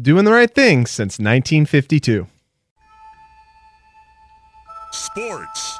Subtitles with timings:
[0.00, 2.26] Doing the right thing since 1952.
[4.90, 5.78] Sports.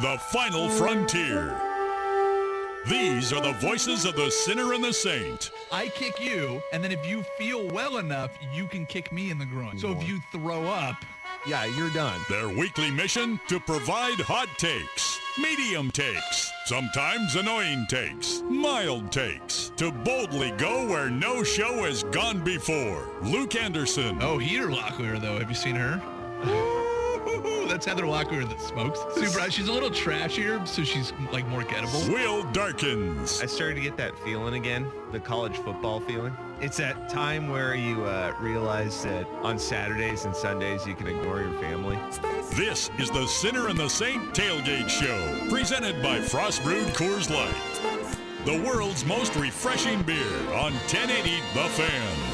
[0.00, 1.60] The final frontier.
[2.88, 5.50] These are the voices of the sinner and the saint.
[5.72, 9.38] I kick you, and then if you feel well enough, you can kick me in
[9.38, 9.76] the groin.
[9.76, 10.94] So if you throw up,
[11.46, 12.20] Yeah, you're done.
[12.28, 19.90] Their weekly mission to provide hot takes, medium takes, sometimes annoying takes, mild takes, to
[19.90, 23.08] boldly go where no show has gone before.
[23.22, 26.76] Luke Anderson, oh, Heater Locklear though, have you seen her?
[27.30, 29.00] Ooh, That's Heather Locklear that smokes.
[29.14, 29.50] Super.
[29.50, 32.12] She's a little trashier, so she's like more gettable.
[32.12, 36.36] Will Darkins, I started to get that feeling again, the college football feeling.
[36.60, 41.40] It's that time where you uh, realize that on Saturdays and Sundays you can ignore
[41.40, 41.98] your family.
[42.54, 47.54] This is the Sinner and the Saint Tailgate Show, presented by Frost Brewed Coors Light.
[48.44, 52.29] The world's most refreshing beer on 1080 The Fan.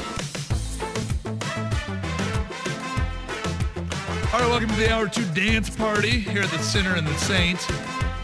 [4.33, 7.13] All right, welcome to the Hour 2 dance party here at the Sinner and the
[7.15, 7.59] Saint.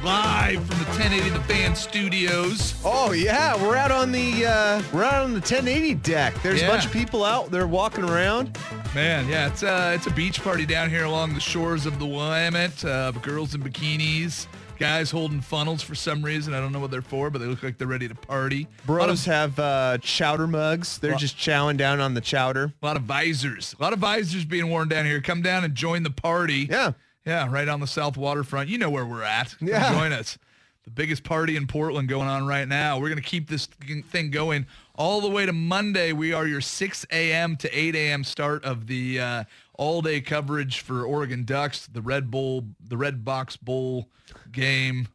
[0.04, 2.76] Live from the 1080 The Fan studios.
[2.84, 6.34] Oh yeah, we're out on the uh, we're out on the 1080 deck.
[6.44, 6.68] There's Yeah.
[6.68, 8.58] a bunch of people out there walking around.
[8.94, 12.06] Man, yeah, it's uh, it's a beach party down here along the shores of the
[12.06, 12.84] Willamette.
[12.84, 14.46] Uh, girls in bikinis,
[14.84, 16.54] guys holding funnels for some reason.
[16.54, 18.68] I don't know what they're for, but they look like they're ready to party.
[18.86, 20.98] Bros have uh, chowder mugs.
[20.98, 22.74] They're just chowing down on the chowder.
[22.82, 25.22] a lot of visors, a lot of visors being worn down here.
[25.22, 26.68] Come down and join the party.
[26.70, 26.92] Yeah.
[27.26, 28.68] yeah, right on the south waterfront.
[28.68, 29.56] You know where we're at.
[29.58, 29.94] Come Yeah.
[29.94, 30.38] join us.
[30.84, 33.00] The biggest party in Portland going on right now.
[33.00, 34.66] We're gonna keep this thing going
[34.96, 36.12] all the way to Monday.
[36.12, 37.56] We are your 6 a.m.
[37.56, 38.26] to 8 a.m.
[38.26, 39.44] start of the uh,
[39.76, 44.10] all-day coverage for Oregon Ducks, the Red Bull, the Red Box Bowl
[44.52, 45.08] game.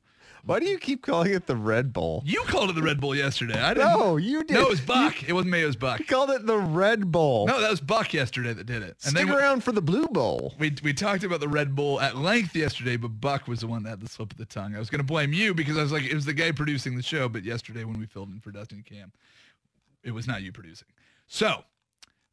[0.45, 2.23] Why do you keep calling it the Red Bull?
[2.25, 3.61] You called it the Red Bull yesterday.
[3.61, 3.99] I didn't.
[3.99, 4.55] No, you did.
[4.55, 5.29] No, it was Buck.
[5.29, 5.63] It wasn't me.
[5.63, 5.99] It was Buck.
[5.99, 7.47] You called it the Red Bull.
[7.47, 8.97] No, that was Buck yesterday that did it.
[9.05, 10.55] And Stick then around for the Blue Bowl.
[10.59, 13.83] we, we talked about the Red Bull at length yesterday, but Buck was the one
[13.83, 14.75] that had the slip of the tongue.
[14.75, 16.97] I was going to blame you because I was like, it was the guy producing
[16.97, 17.29] the show.
[17.29, 19.13] But yesterday when we filled in for Dusty and Cam,
[20.03, 20.89] it was not you producing.
[21.27, 21.63] So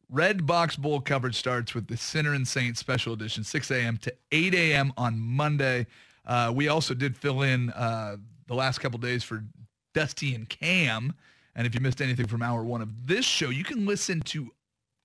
[0.09, 3.97] Red Box Bowl coverage starts with the Sinner and Saint special edition, 6 a.m.
[3.97, 4.93] to 8 a.m.
[4.97, 5.87] on Monday.
[6.25, 8.17] Uh, we also did fill in uh,
[8.47, 9.43] the last couple days for
[9.93, 11.13] Dusty and Cam.
[11.55, 14.51] And if you missed anything from hour one of this show, you can listen to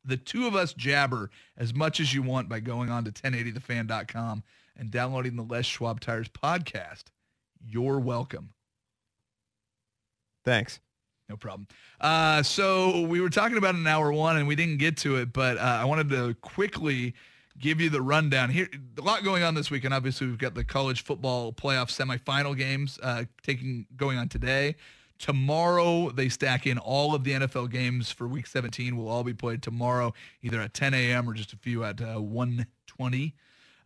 [0.04, 4.42] the two of us jabber as much as you want by going on to 1080thefan.com
[4.76, 7.04] and downloading the Les Schwab Tires podcast.
[7.64, 8.50] You're welcome.
[10.44, 10.80] Thanks.
[11.30, 11.68] No problem.
[12.00, 15.32] Uh, so we were talking about in hour one and we didn't get to it,
[15.32, 17.14] but uh, I wanted to quickly
[17.56, 18.68] give you the rundown here.
[18.98, 19.94] A lot going on this weekend.
[19.94, 24.74] Obviously, we've got the college football playoff semifinal games uh, taking going on today.
[25.20, 28.96] Tomorrow, they stack in all of the NFL games for Week 17.
[28.96, 30.12] Will all be played tomorrow,
[30.42, 31.30] either at 10 a.m.
[31.30, 33.34] or just a few at uh, 1:20.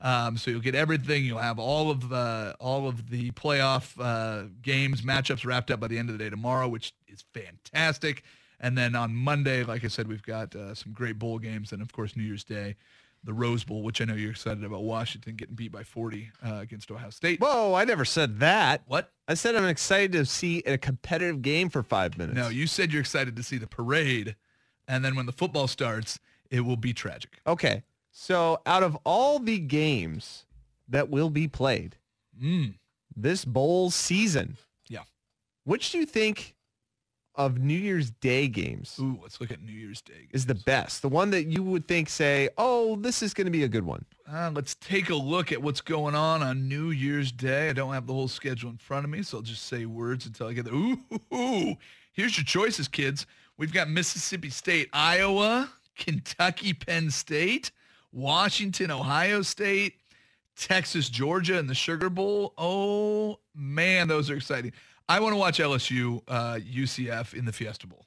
[0.04, 1.24] Um, so you'll get everything.
[1.24, 5.88] You'll have all of the all of the playoff uh, games matchups wrapped up by
[5.88, 8.22] the end of the day tomorrow, which is fantastic.
[8.60, 11.82] And then on Monday, like I said, we've got uh, some great bowl games, and
[11.82, 12.76] of course New Year's Day,
[13.24, 14.84] the Rose Bowl, which I know you're excited about.
[14.84, 17.40] Washington getting beat by 40 uh, against Ohio State.
[17.40, 18.82] Whoa, I never said that.
[18.86, 19.10] What?
[19.26, 22.36] I said I'm excited to see a competitive game for five minutes.
[22.36, 24.36] No, you said you're excited to see the parade,
[24.88, 26.18] and then when the football starts,
[26.50, 27.40] it will be tragic.
[27.46, 27.82] Okay.
[28.12, 30.44] So out of all the games
[30.88, 31.96] that will be played
[32.42, 32.74] Mm.
[33.16, 34.56] this bowl season,
[34.88, 35.04] Yeah.
[35.64, 36.54] which do you think
[37.36, 40.28] of New Year's Day games Ooh, let's look at New Year's Day.
[40.32, 41.02] is the best?
[41.02, 43.84] The one that you would think say, oh, this is going to be a good
[43.84, 44.04] one.
[44.30, 47.68] Uh, let's take a look at what's going on on New Year's Day.
[47.68, 50.26] I don't have the whole schedule in front of me, so I'll just say words
[50.26, 50.74] until I get there.
[50.74, 51.76] Ooh,
[52.12, 53.26] here's your choices, kids.
[53.56, 57.70] We've got Mississippi State, Iowa, Kentucky, Penn State,
[58.12, 59.94] Washington, Ohio State,
[60.56, 62.54] Texas, Georgia, and the Sugar Bowl.
[62.56, 64.72] Oh, man, those are exciting.
[65.08, 68.06] I want to watch LSU, uh, UCF in the Fiesta Bowl.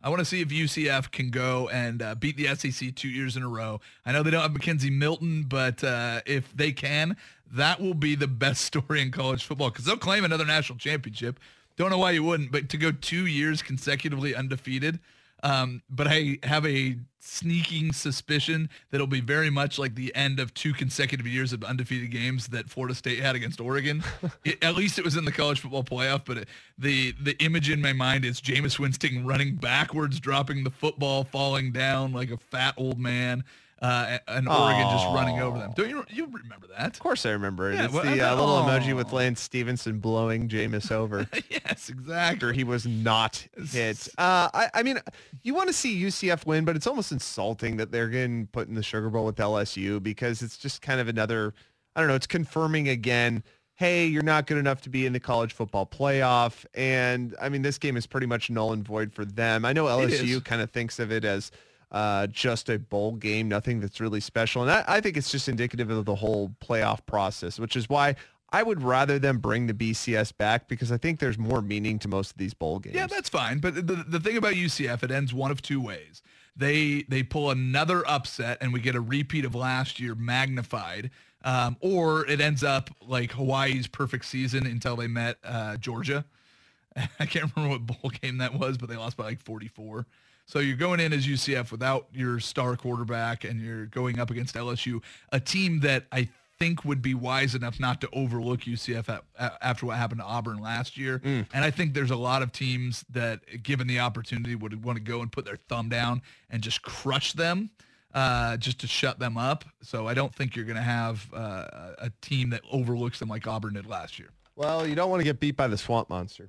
[0.00, 3.36] I want to see if UCF can go and uh, beat the SEC two years
[3.36, 3.80] in a row.
[4.06, 7.16] I know they don't have McKenzie Milton, but uh, if they can,
[7.52, 11.40] that will be the best story in college football because they'll claim another national championship.
[11.76, 15.00] Don't know why you wouldn't, but to go two years consecutively undefeated,
[15.42, 20.38] Um, but I have a sneaking suspicion that it'll be very much like the end
[20.40, 24.02] of two consecutive years of undefeated games that Florida State had against Oregon.
[24.44, 26.48] It- at least it was in the college football playoff, but it,
[26.78, 31.72] the the image in my mind is Jameis Winston running backwards, dropping the football, falling
[31.72, 33.44] down like a fat old man,
[33.80, 35.72] uh, and Oregon just running over them.
[35.76, 36.94] Don't you you remember that?
[36.94, 37.76] Of course I remember it.
[37.76, 41.92] Yeah, it's well, the uh, little emoji with Lance Stephenson blowing Jameis over yes, after
[41.92, 42.54] exactly.
[42.54, 44.08] he was not hit.
[44.18, 44.98] Uh, I, I mean,
[45.42, 48.74] you want to see UCF win, but it's almost insulting that they're getting put in
[48.74, 51.54] the Sugar Bowl with LSU because it's just kind of another,
[51.94, 55.20] I don't know, it's confirming again, hey, you're not good enough to be in the
[55.20, 56.66] college football playoff.
[56.74, 59.64] And I mean, this game is pretty much null and void for them.
[59.64, 61.52] I know LSU kind of thinks of it as
[61.90, 64.62] uh, just a bowl game, nothing that's really special.
[64.62, 68.16] And I, I think it's just indicative of the whole playoff process, which is why
[68.50, 72.08] I would rather them bring the BCS back because I think there's more meaning to
[72.08, 72.96] most of these bowl games.
[72.96, 73.58] Yeah, that's fine.
[73.58, 76.22] But the, the thing about UCF, it ends one of two ways.
[76.56, 81.10] They they pull another upset and we get a repeat of last year magnified,
[81.44, 86.24] um, or it ends up like Hawaii's perfect season until they met uh, Georgia.
[86.96, 90.04] I can't remember what bowl game that was, but they lost by like 44.
[90.48, 94.54] So you're going in as UCF without your star quarterback, and you're going up against
[94.54, 99.22] LSU, a team that I think would be wise enough not to overlook UCF at,
[99.38, 101.20] a- after what happened to Auburn last year.
[101.22, 105.04] And I think there's a lot of teams that, given the opportunity, would want to
[105.04, 107.70] go and put their thumb down and just crush them.
[108.14, 109.66] Uh, just to shut them up.
[109.82, 113.46] So I don't think you're going to have uh, a team that overlooks them like
[113.46, 114.30] Auburn did last year.
[114.56, 116.48] Well, you don't want to get beat by the swamp monster.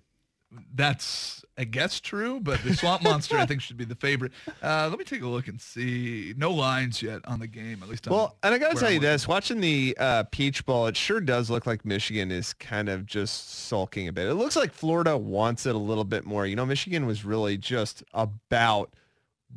[0.74, 4.31] That's, I guess, true, but the Swamp Monster, I think, should be the favorite.
[4.63, 6.34] Uh, let me take a look and see.
[6.38, 8.07] No lines yet on the game, at least.
[8.07, 10.88] on Well, and I got to tell I'm you this, watching the uh, Peach Bowl,
[10.88, 14.28] it sure does look like Michigan is kind of just sulking a bit.
[14.28, 16.48] It looks like Florida wants it a little bit more.
[16.48, 18.94] You know, Michigan was really just about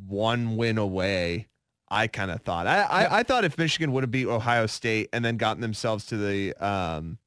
[0.07, 1.47] one win away.
[1.89, 2.65] I kind of thought.
[2.65, 6.05] I, I, I thought if Michigan would have beat Ohio State and then gotten themselves
[6.07, 7.19] to the um,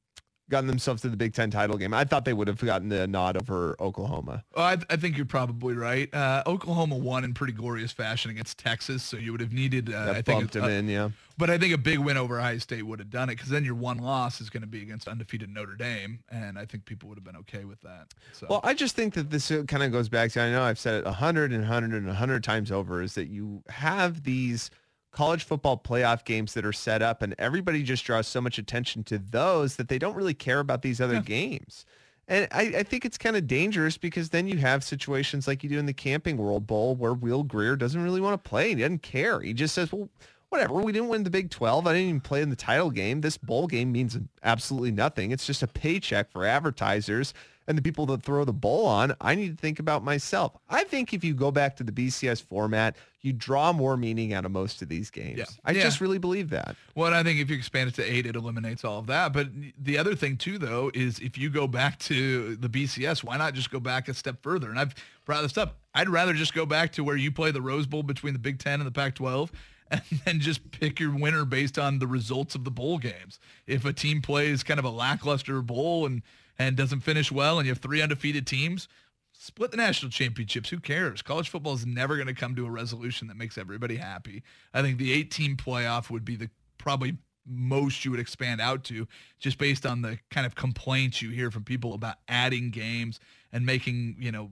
[0.49, 3.07] gotten themselves to the Big Ten title game, I thought they would have gotten the
[3.07, 4.43] nod over Oklahoma.
[4.55, 6.13] Well, I, I think you're probably right.
[6.13, 10.11] Uh, Oklahoma won in pretty glorious fashion against Texas, so you would have needed, uh,
[10.11, 11.09] I think, bumped a- him in, yeah.
[11.39, 13.63] But I think a big win over Ohio State would have done it because then
[13.63, 17.09] your one loss is going to be against undefeated Notre Dame, and I think people
[17.09, 18.07] would have been okay with that.
[18.33, 18.47] So.
[18.49, 20.95] Well, I just think that this kind of goes back to, I know I've said
[20.95, 24.71] it a hundred and hundred and a hundred times over, is that you have these
[25.11, 29.03] college football playoff games that are set up and everybody just draws so much attention
[29.05, 31.85] to those that they don't really care about these other games.
[32.27, 35.69] And I, I think it's kind of dangerous because then you have situations like you
[35.69, 38.69] do in the Camping World Bowl where Will Grier doesn't really want to play.
[38.69, 39.39] He doesn't care.
[39.39, 40.09] He just says, well,
[40.49, 40.73] whatever.
[40.73, 41.87] We didn't win the Big 12.
[41.87, 43.21] I didn't even play in the title game.
[43.21, 45.31] This bowl game means absolutely nothing.
[45.31, 47.33] It's just a paycheck for advertisers
[47.67, 49.13] and the people that throw the bowl on.
[49.19, 50.53] I need to think about myself.
[50.69, 54.45] I think if you go back to the BCS format, you draw more meaning out
[54.45, 55.37] of most of these games.
[55.39, 55.45] Yeah.
[55.65, 55.83] I Yeah.
[55.83, 56.77] just really believe that.
[56.95, 59.33] Well, I think if you expand it to eight, it eliminates all of that.
[59.33, 63.37] But the other thing too, though, is if you go back to the BCS, why
[63.37, 64.69] not just go back a step further?
[64.69, 65.77] And I've brought this up.
[65.93, 68.59] I'd rather just go back to where you play the Rose Bowl between the Big
[68.59, 69.49] Ten and the Pac-12,
[69.91, 73.39] and then just pick your winner based on the results of the bowl games.
[73.65, 76.21] If a team plays kind of a lackluster bowl and
[76.59, 78.87] and doesn't finish well, and you have three undefeated teams,
[79.33, 80.69] split the national championships.
[80.69, 81.21] Who cares?
[81.21, 84.43] College football is never going to come to a resolution that makes everybody happy.
[84.73, 88.83] I think the eight team playoff would be the probably most you would expand out
[88.83, 89.07] to
[89.39, 93.19] just based on the kind of complaints you hear from people about adding games
[93.53, 94.51] and making, you know,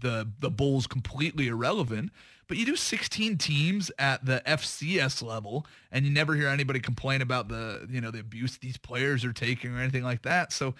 [0.00, 2.10] the the bowls completely irrelevant.
[2.48, 7.20] But you do 16 teams at the FCS level, and you never hear anybody complain
[7.22, 10.52] about the you know the abuse these players are taking or anything like that.
[10.52, 10.74] So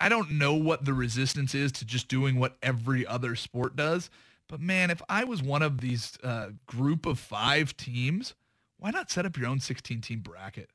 [0.00, 4.10] I, don't know what the resistance is to just doing what every other sport does.
[4.48, 8.34] But man, if I was one of these uh, group of five teams,
[8.78, 10.70] why not set up your own 16 team bracket?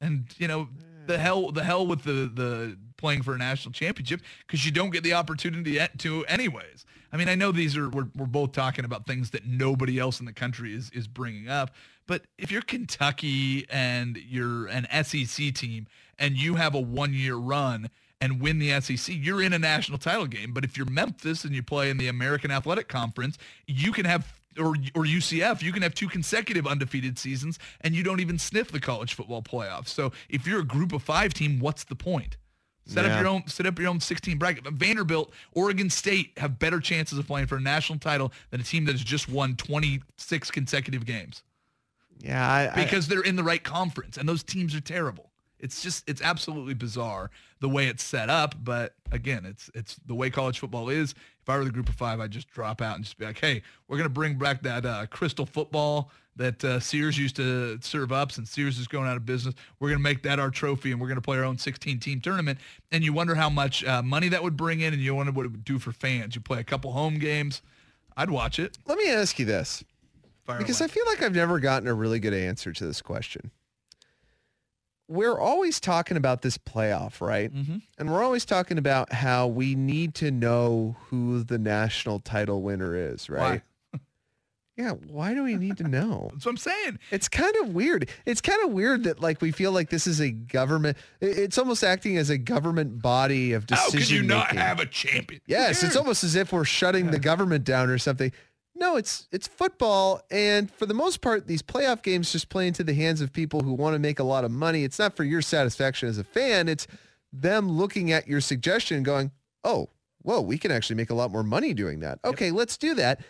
[0.00, 0.68] And you know
[1.06, 4.90] the hell the hell with the the playing for a national championship because you don't
[4.90, 6.84] get the opportunity to anyways.
[7.12, 10.20] I mean, I know these are we're, we're both talking about things that nobody else
[10.20, 11.70] in the country is is bringing up,
[12.06, 15.86] but if you're Kentucky and you're an SEC team
[16.18, 17.88] and you have a one year run
[18.20, 20.52] and win the SEC, you're in a national title game.
[20.52, 24.32] But if you're Memphis and you play in the American Athletic Conference, you can have
[24.58, 28.72] or or UCF, you can have two consecutive undefeated seasons and you don't even sniff
[28.72, 29.88] the college football playoffs.
[29.88, 32.38] So if you're a group of five team, what's the point?
[32.86, 33.14] Set Yeah.
[33.14, 34.64] up your own set up your own 16 bracket.
[34.64, 38.64] But Vanderbilt, Oregon State have better chances of playing for a national title than a
[38.64, 41.42] team that has just won 26 consecutive games
[42.20, 45.30] Yeah, I, I- because they're in the right conference and those teams are terrible.
[45.58, 48.54] It's just it's absolutely bizarre the way it's set up.
[48.62, 51.12] But again, it's it's the way college football is.
[51.42, 53.38] If I were the group of five, I'd just drop out and just be like,
[53.38, 58.12] hey, we're gonna bring back that uh, crystal football that uh, Sears used to serve
[58.12, 59.54] up since Sears is going out of business.
[59.80, 61.98] We're going to make that our trophy and we're going to play our own 16
[61.98, 62.58] team tournament.
[62.92, 65.46] And you wonder how much uh, money that would bring in and you wonder what
[65.46, 66.34] it would do for fans.
[66.34, 67.62] You play a couple home games.
[68.16, 68.78] I'd watch it.
[68.86, 69.82] Let me ask you this,
[70.44, 70.86] Fire because away.
[70.86, 73.50] I feel like I've never gotten a really good answer to this question.
[75.08, 77.52] We're always talking about this playoff, right?
[77.54, 77.82] Mhm.
[77.98, 82.94] And we're always talking about how we need to know who the national title winner
[82.96, 83.62] is, right?
[84.78, 86.28] Yeah, why do we need to know?
[86.34, 86.98] That's what I'm saying.
[87.10, 88.10] It's kind of weird.
[88.26, 90.98] It's kind of weird that like we feel like this is a government.
[91.22, 93.92] It's almost acting as a government body of decision.
[93.94, 95.40] How could you not have a champion?
[95.46, 98.32] Yes, it's almost as if we're shutting the government down or something.
[98.78, 102.84] No, it's it's football, and for the most part, these playoff games just play into
[102.84, 104.84] the hands of people who want to make a lot of money.
[104.84, 106.68] It's not for your satisfaction as a fan.
[106.68, 106.86] It's
[107.32, 109.30] them looking at your suggestion and going,
[109.64, 109.88] "Oh,
[110.22, 113.24] whoa, we can actually make a lot more money doing that." Okay, let's do that.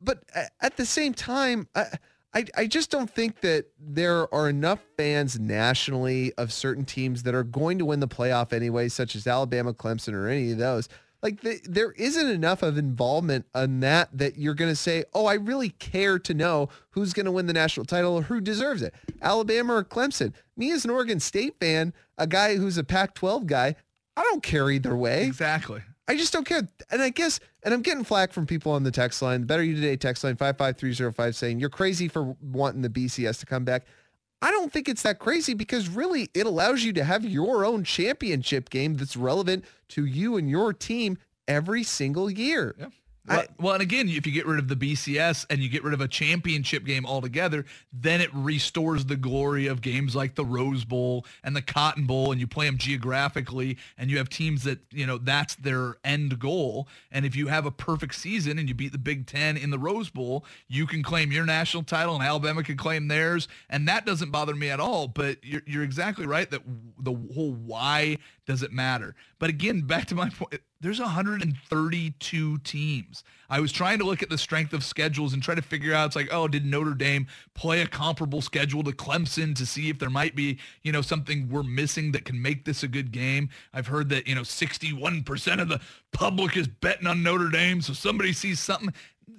[0.00, 0.24] But
[0.60, 1.98] at the same time, I,
[2.34, 7.34] I I just don't think that there are enough fans nationally of certain teams that
[7.34, 10.88] are going to win the playoff anyway, such as Alabama, Clemson, or any of those.
[11.26, 15.26] Like the, there isn't enough of involvement on that that you're going to say, oh,
[15.26, 18.80] I really care to know who's going to win the national title or who deserves
[18.80, 20.34] it, Alabama or Clemson.
[20.56, 23.74] Me as an Oregon State fan, a guy who's a Pac-12 guy,
[24.16, 25.24] I don't care either way.
[25.24, 25.82] Exactly.
[26.06, 26.68] I just don't care.
[26.92, 29.64] And I guess, and I'm getting flack from people on the text line, the Better
[29.64, 33.84] You Today text line 55305 saying you're crazy for wanting the BCS to come back.
[34.42, 37.84] I don't think it's that crazy because really it allows you to have your own
[37.84, 42.74] championship game that's relevant to you and your team every single year.
[42.78, 42.86] Yeah.
[43.28, 45.82] I- Well, well, and again, if you get rid of the BCS and you get
[45.82, 50.44] rid of a championship game altogether, then it restores the glory of games like the
[50.44, 54.64] Rose Bowl and the Cotton Bowl, and you play them geographically, and you have teams
[54.64, 56.88] that you know that's their end goal.
[57.10, 59.78] And if you have a perfect season and you beat the Big Ten in the
[59.78, 64.06] Rose Bowl, you can claim your national title, and Alabama can claim theirs, and that
[64.06, 65.08] doesn't bother me at all.
[65.08, 66.62] But you're, you're exactly right that
[66.98, 69.14] the whole why does it matter.
[69.38, 73.24] But again, back to my point, there's 132 teams.
[73.48, 76.06] I was trying to look at the strength of schedules and try to figure out,
[76.06, 79.98] it's like, oh, did Notre Dame play a comparable schedule to Clemson to see if
[79.98, 83.48] there might be, you know, something we're missing that can make this a good game?
[83.72, 85.80] I've heard that, you know, 61% of the
[86.12, 87.80] public is betting on Notre Dame.
[87.80, 88.92] So somebody sees something.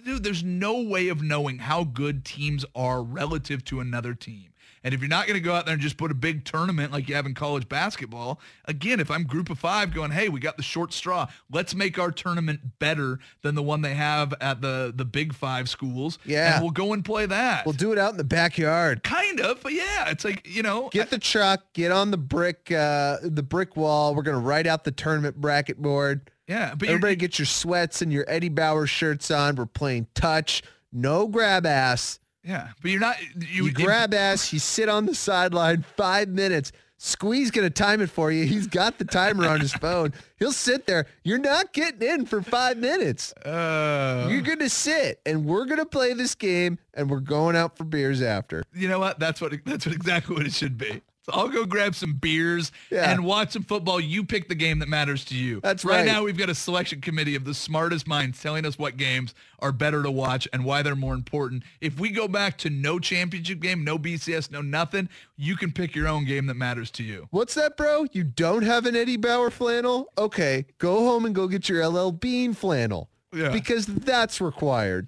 [0.06, 4.50] Dude, there's no way of knowing how good teams are relative to another team.
[4.84, 6.92] And if you're not going to go out there and just put a big tournament
[6.92, 10.40] like you have in college basketball, again, if I'm group of five going, hey, we
[10.40, 14.62] got the short straw, let's make our tournament better than the one they have at
[14.62, 16.20] the, the big five schools.
[16.26, 16.56] Yeah.
[16.56, 17.66] And we'll go and play that.
[17.66, 19.04] We'll do it out in the backyard.
[19.04, 22.72] kind of, but yeah, it's like, you know, Get the truck, get on the brick,
[22.72, 24.16] uh, the brick wall.
[24.16, 26.30] We're gonna write out the tournament bracket board.
[26.48, 29.56] yeah, but Everybody get your sweats and your Eddie Bauer shirts on.
[29.56, 32.20] We're playing touch, no grab ass.
[32.48, 36.72] Yeah, but you're not, you, You grab ass, you sit on the sideline five minutes.
[37.00, 38.46] Squeeze gonna time it for you.
[38.46, 40.14] He's got the timer on his phone.
[40.40, 41.06] He'll sit there.
[41.24, 43.34] You're not getting in for five minutes.
[43.34, 47.84] uh, You're gonna sit, and we're gonna play this game, and we're going out for
[47.84, 48.64] beers after.
[48.74, 49.20] you know what?
[49.20, 51.02] That's what, that's what exactly what it should be.
[51.30, 53.12] I'll go grab some beers Yeah.
[53.12, 54.00] and watch some football.
[54.00, 55.60] You pick the game that matters to you.
[55.62, 55.98] That's right.
[55.98, 56.06] right.
[56.06, 59.72] now we've got a selection committee of the smartest minds telling us what games are
[59.72, 61.64] better to watch and why they're more important.
[61.82, 65.96] If we go back to no championship game, no BCS, no nothing, you can pick
[65.96, 67.28] your own game that matters to you.
[67.32, 68.06] What's that, bro?
[68.12, 70.12] You don't have an Eddie Bauer flannel?
[70.18, 73.10] Okay, go home and go get your LL Bean flannel.
[73.34, 73.50] Yeah.
[73.50, 75.08] Because that's required.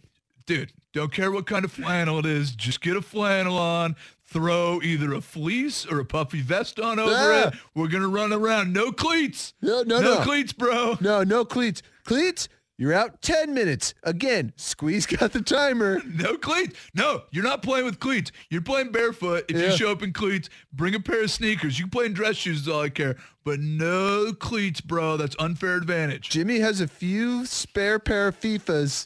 [0.49, 2.55] Dude, don't care what kind of flannel it is.
[2.55, 3.95] Just get a flannel on.
[4.25, 7.47] Throw either a fleece or a puffy vest on over Yeah.
[7.49, 7.53] it.
[7.75, 8.73] We're going to run around.
[8.73, 9.53] No cleats.
[9.61, 10.21] No, no, no.
[10.23, 10.97] cleats, bro.
[11.01, 11.83] No, no cleats.
[12.03, 13.93] Cleats, you're out 10 minutes.
[14.01, 16.01] Again, Squeeze got the timer.
[16.03, 16.75] No cleats.
[16.95, 18.31] No, you're not playing with cleats.
[18.49, 19.45] You're playing barefoot.
[19.49, 19.69] If Yeah.
[19.69, 21.77] you show up in cleats, bring a pair of sneakers.
[21.77, 23.17] You can play in dress shoes is all I care.
[23.43, 25.15] But no cleats, bro.
[25.15, 26.27] That's unfair advantage.
[26.31, 29.05] Jimmy has a few spare pair of FIFAs.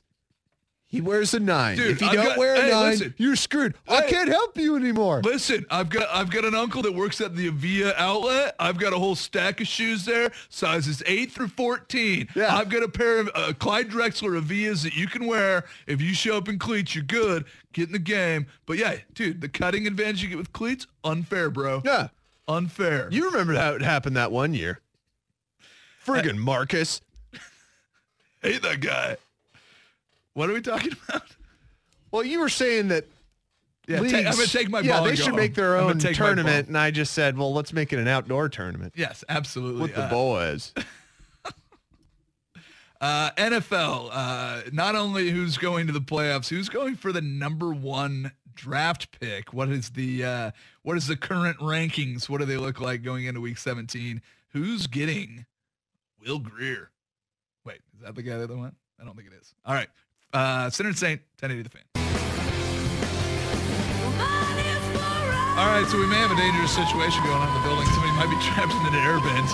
[0.93, 1.75] He wears a nine.
[1.75, 3.15] Dude, if you I've don't got- wear a hey, nine, listen.
[3.17, 3.73] you're screwed.
[3.87, 5.21] I can't help you anymore.
[5.23, 8.55] Listen, I've got I've got an uncle that works at the Avia outlet.
[8.59, 12.27] I've got a whole stack of shoes there, sizes eight through fourteen.
[12.35, 12.55] Yeah.
[12.55, 16.13] I've got a pair of uh, Clyde Drexler Avias that you can wear if you
[16.13, 16.93] show up in cleats.
[16.93, 17.45] You're good.
[17.73, 18.45] Get in the game.
[18.67, 21.81] But yeah, dude, the cutting advantage you get with cleats, unfair, bro.
[21.83, 22.09] Yeah.
[22.47, 23.07] Unfair.
[23.09, 24.79] You remember how it happened that one year.
[26.05, 27.01] Friggin' Marcus.
[28.43, 29.17] hate that guy.
[30.33, 31.23] What are we talking about?
[32.11, 33.05] Well, you were saying that
[33.87, 35.87] Yeah, ta- I'm gonna take my yeah, ball they and go should make their own
[35.89, 38.93] gonna take my tournament, and I just said, well, let's make it an outdoor tournament
[38.95, 39.81] Yes, absolutely.
[39.81, 40.73] with the Uh, boys.
[43.01, 47.73] Uh, NFL, uh, not only who's going to the playoffs, who's going for the number
[47.73, 49.51] one draft pick?
[49.53, 50.51] What is the uh,
[50.83, 52.29] what is the current rankings?
[52.29, 54.21] What do they look like going into Week 17?
[54.53, 55.45] Who's getting
[56.25, 56.91] Will Grier?
[57.65, 58.75] Wait, is that the guy that went?
[59.01, 59.53] I don't think it is.
[59.65, 59.89] All right,
[60.33, 61.83] uh, Sinner Saint, 1080 the fan.
[65.55, 67.85] All right, so we may have a dangerous situation going on in the building.
[67.93, 69.49] Somebody might be trapped in an air vent.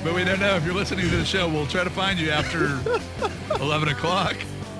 [0.04, 0.56] but we don't know.
[0.56, 2.80] If you're listening to the show, we'll try to find you after
[3.62, 4.34] 11 o'clock.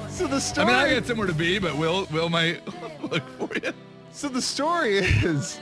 [0.08, 0.66] So the story.
[0.66, 2.62] I mean, I got somewhere to be, but Will, Will might
[3.02, 3.74] look for you.
[4.12, 5.60] so the story is.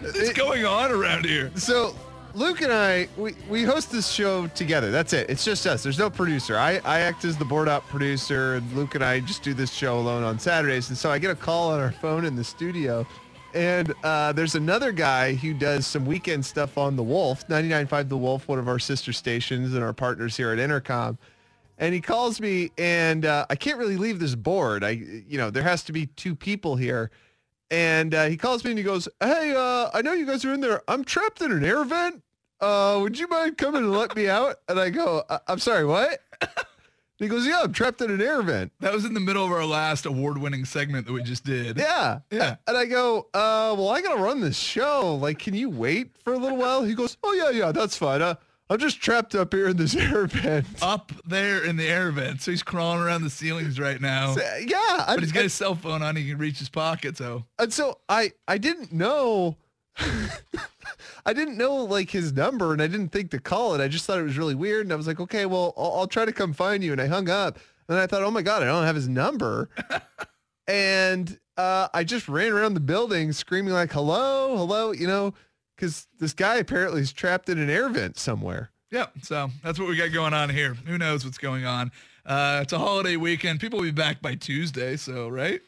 [0.00, 1.50] What's going on around here?
[1.54, 1.94] So
[2.34, 4.92] Luke and I, we, we host this show together.
[4.92, 5.28] That's it.
[5.28, 5.82] It's just us.
[5.82, 6.56] There's no producer.
[6.56, 9.72] I, I act as the board op producer, and Luke and I just do this
[9.72, 10.90] show alone on Saturdays.
[10.90, 13.04] And so I get a call on our phone in the studio,
[13.52, 18.16] and uh, there's another guy who does some weekend stuff on The Wolf, 99.5 The
[18.16, 21.18] Wolf, one of our sister stations and our partners here at Entercom.
[21.78, 24.84] And he calls me, and uh, I can't really leave this board.
[24.84, 27.10] I, you know, there has to be two people here.
[27.70, 30.52] And uh, he calls me and he goes, "Hey, uh, I know you guys are
[30.52, 30.82] in there.
[30.88, 32.22] I'm trapped in an air vent.
[32.60, 35.84] Uh, would you mind coming and let me out?" And I go, I- "I'm sorry,
[35.84, 36.18] what?"
[37.18, 39.52] he goes, "Yeah, I'm trapped in an air vent." That was in the middle of
[39.52, 41.78] our last award-winning segment that we just did.
[41.78, 42.56] Yeah, Yeah.
[42.66, 45.14] And I go, uh, "Well, I gotta run this show.
[45.14, 48.20] Like, can you wait for a little while?" He goes, "Oh yeah, yeah, that's fine.
[48.70, 52.40] I'm just trapped up here in this air vent." Up there in the air vent,
[52.40, 54.34] so he's crawling around the ceilings right now.
[54.36, 56.16] yeah, I, But he's got his cell phone on.
[56.16, 57.16] He can reach his pocket.
[57.18, 59.56] So and so I I didn't know
[61.26, 63.80] I didn't know like his number and I didn't think to call it.
[63.82, 66.06] I just thought it was really weird and I was like, okay, well, I'll, I'll
[66.06, 66.92] try to come find you.
[66.92, 67.58] And I hung up
[67.88, 69.68] and I thought, oh my god, I don't have his number.
[70.66, 75.34] and uh, I just ran around the building screaming like, hello, hello, you know,
[75.80, 78.70] because this guy apparently is trapped in an air vent somewhere.
[78.90, 80.74] yeah, so that's what we got going on here.
[80.74, 81.90] Who knows what's going on?
[82.26, 83.60] Uh, it's a holiday weekend.
[83.60, 84.96] People will be back by Tuesday.
[84.96, 85.62] So right.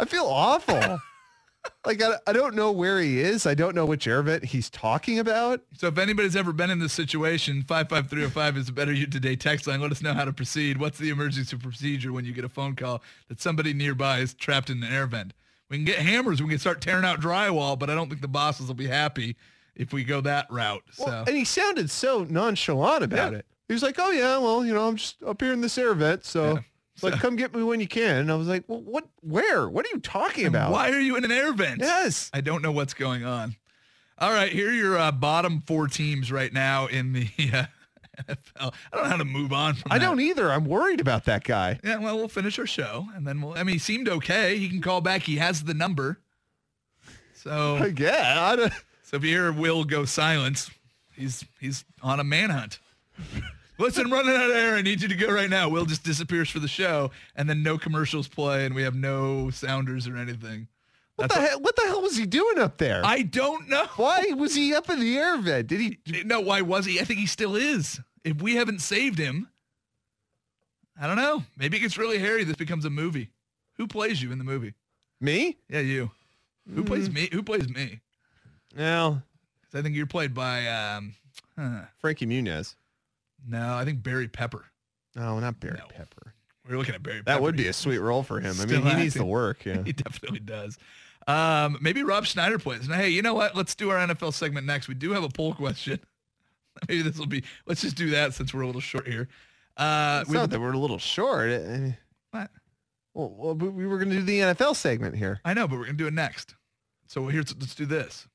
[0.00, 0.98] I feel awful.
[1.86, 3.46] like I, I don't know where he is.
[3.46, 5.60] I don't know which air vent he's talking about.
[5.76, 9.66] So if anybody's ever been in this situation, 55305 is a Better You Today text
[9.66, 9.82] line.
[9.82, 10.78] Let us know how to proceed.
[10.78, 14.70] What's the emergency procedure when you get a phone call that somebody nearby is trapped
[14.70, 15.34] in an air vent?
[15.72, 16.42] We can get hammers.
[16.42, 19.36] We can start tearing out drywall, but I don't think the bosses will be happy
[19.74, 20.82] if we go that route.
[20.98, 23.38] Well, and he sounded so nonchalant about Yeah.
[23.38, 23.46] it.
[23.68, 25.94] He was like, "Oh yeah, well, you know, I'm just up here in this air
[25.94, 26.60] vent, so Yeah.
[27.10, 29.06] like, come get me when you can." And I was like, "Well, what?
[29.22, 29.66] Where?
[29.66, 31.80] What are you talking about?" why are you in an air vent?
[31.80, 32.30] Yes.
[32.34, 33.56] I don't know what's going on.
[34.18, 37.64] All right, here are your uh, bottom four teams right now in the uh,
[38.28, 38.36] NFL.
[38.92, 40.04] I don't know how to move on from I that.
[40.04, 40.52] don't either.
[40.52, 41.78] I'm worried about that guy.
[41.82, 43.54] Yeah, well, we'll finish our show, and then we'll.
[43.54, 44.58] I mean, he seemed okay.
[44.58, 45.22] He can call back.
[45.22, 46.18] He has the number.
[47.34, 48.72] So, Yeah, I don't,
[49.02, 50.70] so if you hear Will go silence,
[51.16, 52.78] he's he's on a manhunt.
[53.78, 54.76] Listen, I'm running out of air.
[54.76, 55.68] I need you to go right now.
[55.68, 59.50] Will just disappears for the show, and then no commercials play, and we have no
[59.50, 60.68] sounders or anything.
[61.16, 61.60] What the hell?
[61.60, 63.02] What the hell was he doing up there?
[63.04, 63.86] I don't know.
[63.96, 65.66] why was he up in the air vent?
[65.68, 65.98] Did he?
[66.24, 67.00] No, why was he?
[67.00, 68.00] I think he still is.
[68.24, 69.48] If we haven't saved him,
[71.00, 71.42] I don't know.
[71.56, 72.44] Maybe it gets really hairy.
[72.44, 73.30] This becomes a movie.
[73.76, 74.74] Who plays you in the movie?
[75.20, 75.56] Me?
[75.68, 76.10] Yeah, you.
[76.74, 77.28] Who plays me?
[77.32, 78.00] Who plays me?
[78.76, 79.22] No,
[79.70, 80.66] 'Cause I think you're played by.
[80.68, 81.14] Um,
[81.58, 81.82] huh.
[81.98, 82.74] Frankie Muniz.
[83.46, 84.64] No, I think Barry Pepper.
[85.16, 85.86] No, not Barry No.
[85.88, 86.34] Pepper.
[86.68, 87.16] We're looking at Barry.
[87.16, 87.24] Pepper.
[87.24, 87.42] That Pepper.
[87.42, 88.54] would be a sweet role for him.
[88.60, 89.64] I mean, he needs to work.
[89.64, 89.82] Yeah.
[89.84, 90.78] He definitely does.
[91.26, 92.88] Um, maybe Rob Schneider plays.
[92.88, 93.54] Now, hey, you know what?
[93.54, 94.88] Let's do our NFL segment next.
[94.88, 96.00] We do have a poll question.
[96.88, 97.44] Maybe this will be.
[97.66, 99.28] Let's just do that since we're a little short here.
[99.76, 101.50] Uh, It's we not that we're a little short.
[102.30, 102.50] What?
[103.14, 105.38] Well, well, we were going to do the NFL segment here.
[105.44, 106.54] I know, but we're gonna do it next.
[107.06, 108.26] So here's let's do this.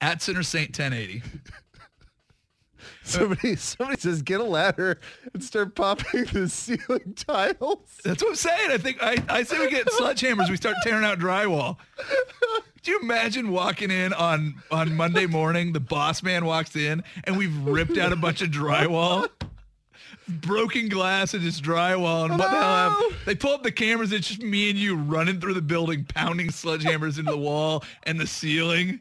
[0.00, 1.22] At Sinner Saint 1080.
[3.04, 5.00] Somebody, somebody says, get a ladder
[5.34, 8.00] and start popping the ceiling tiles.
[8.04, 8.70] That's what I'm saying.
[8.70, 10.48] I think I, I say we get sledgehammers.
[10.48, 11.78] We start tearing out drywall.
[12.82, 15.72] Do you imagine walking in on on Monday morning?
[15.72, 19.28] The boss man walks in and we've ripped out a bunch of drywall,
[20.28, 22.30] broken glass and just drywall.
[22.30, 23.10] And what the hell?
[23.24, 24.12] They pull up the cameras.
[24.12, 28.18] It's just me and you running through the building, pounding sledgehammers into the wall and
[28.18, 29.00] the ceiling.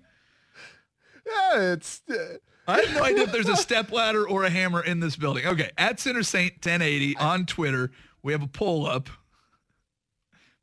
[1.25, 2.01] Yeah, it's.
[2.09, 5.15] Uh, I have no idea if there's a step ladder or a hammer in this
[5.15, 5.45] building.
[5.45, 7.91] Okay, at Sinner Saint 1080 on Twitter,
[8.23, 9.09] we have a poll up.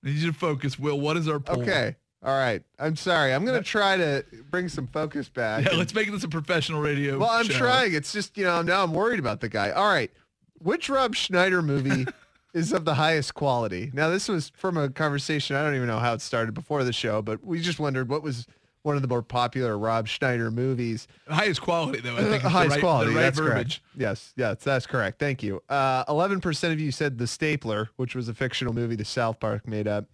[0.04, 0.98] I need you to focus, Will.
[1.00, 1.62] What is our poll?
[1.62, 1.96] okay.
[2.22, 2.62] All right.
[2.78, 3.32] I'm sorry.
[3.32, 5.64] I'm going to uh, try to bring some focus back.
[5.64, 7.12] Yeah, let's make this a professional radio.
[7.12, 7.18] Show.
[7.20, 7.58] Well, I'm show.
[7.58, 7.94] trying.
[7.94, 9.70] It's just, you know, now I'm worried about the guy.
[9.70, 10.10] All right.
[10.58, 12.06] Which Rob Schneider movie
[12.54, 13.92] is of the highest quality.
[13.94, 15.54] Now, this was from a conversation.
[15.54, 18.24] I don't even know how it started before the show, but we just wondered what
[18.24, 18.46] was
[18.88, 21.06] one of the more popular Rob Schneider movies.
[21.28, 22.16] Highest quality, though.
[22.16, 22.42] I think.
[22.42, 23.10] the highest right- quality.
[23.12, 23.82] The right that's verbiage.
[23.82, 23.96] correct.
[23.96, 25.18] Yes, yes, that's correct.
[25.20, 25.62] Thank you.
[25.68, 29.38] Uh, Eleven percent of you said The Stapler, which was a fictional movie the South
[29.38, 30.06] Park made up.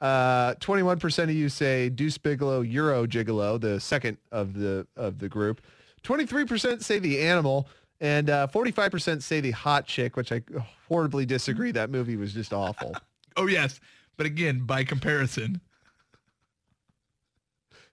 [0.00, 5.18] Uh, Twenty-one percent of you say Deuce Bigalow, Euro Gigolo, the second of the of
[5.18, 5.60] the group.
[6.02, 7.68] Twenty-three percent say The Animal,
[8.00, 10.42] and uh, forty-five percent say The Hot Chick, which I
[10.88, 11.72] horribly disagree.
[11.72, 12.94] That movie was just awful.
[13.36, 13.78] Oh yes,
[14.16, 15.60] but again, by comparison,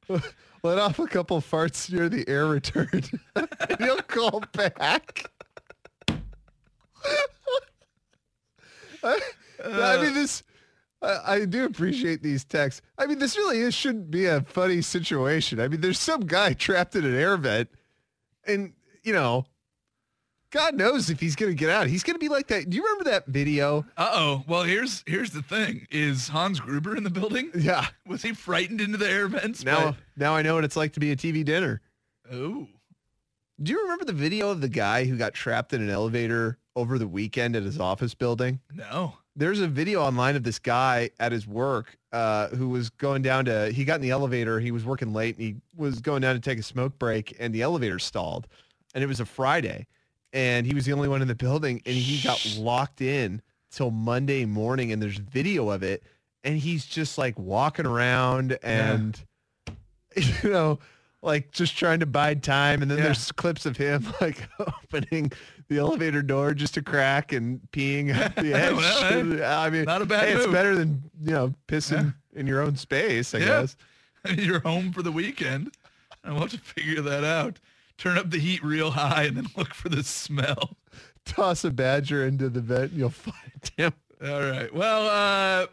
[0.64, 3.04] Let off a couple farts near the air return.
[3.80, 5.30] He'll call back.
[9.04, 9.20] I,
[9.64, 10.44] I mean, this.
[11.02, 12.82] I, I do appreciate these texts.
[12.98, 15.60] I mean, this really is, shouldn't be a funny situation.
[15.60, 17.70] I mean, there's some guy trapped in an air vent,
[18.48, 19.46] and you know,
[20.56, 21.88] God knows if he's gonna get out.
[21.88, 22.70] He's gonna be like that.
[22.70, 23.86] Do you remember that video?
[23.98, 24.44] uh oh.
[24.48, 27.52] Well, here's here's the thing: is Hans Gruber in the building?
[27.54, 27.88] Yeah.
[28.08, 29.66] Was he frightened into the air vents?
[29.66, 31.82] Now, now I know what it's like to be a TV dinner.
[32.32, 32.68] oh,
[33.62, 36.98] Do you remember the video of the guy who got trapped in an elevator over
[36.98, 38.60] the weekend at his office building?
[38.74, 39.16] no.
[39.38, 43.44] There's a video online of this guy at his work uh, who was going down
[43.46, 46.36] to, he got in the elevator, he was working late, and he was going down
[46.36, 48.48] to take a smoke break, and the elevator stalled.
[48.94, 49.88] And it was a Friday,
[50.36, 53.90] and he was the only one in the building, and he got locked in till
[53.90, 56.04] Monday morning, and there's video of it,
[56.44, 59.18] and he's just like walking around and,
[60.44, 60.78] you know,
[61.22, 62.82] like just trying to bide time.
[62.82, 63.06] And then Yeah.
[63.06, 65.32] there's clips of him like opening
[65.70, 68.76] the elevator door just a crack and peeing at the edge.
[68.76, 72.62] Well, I mean, not a bad hey, it's better than, you know, pissing in your
[72.62, 73.46] own space, I Yeah.
[73.62, 73.78] guess.
[74.38, 75.72] You're home for the weekend.
[76.24, 77.60] I will have to figure that out.
[77.98, 80.76] Turn up the heat real high and then look for the smell.
[81.26, 83.36] Toss a badger into the vent and you'll find
[83.78, 83.94] him.
[84.24, 84.74] All right.
[84.74, 85.68] Well, uh,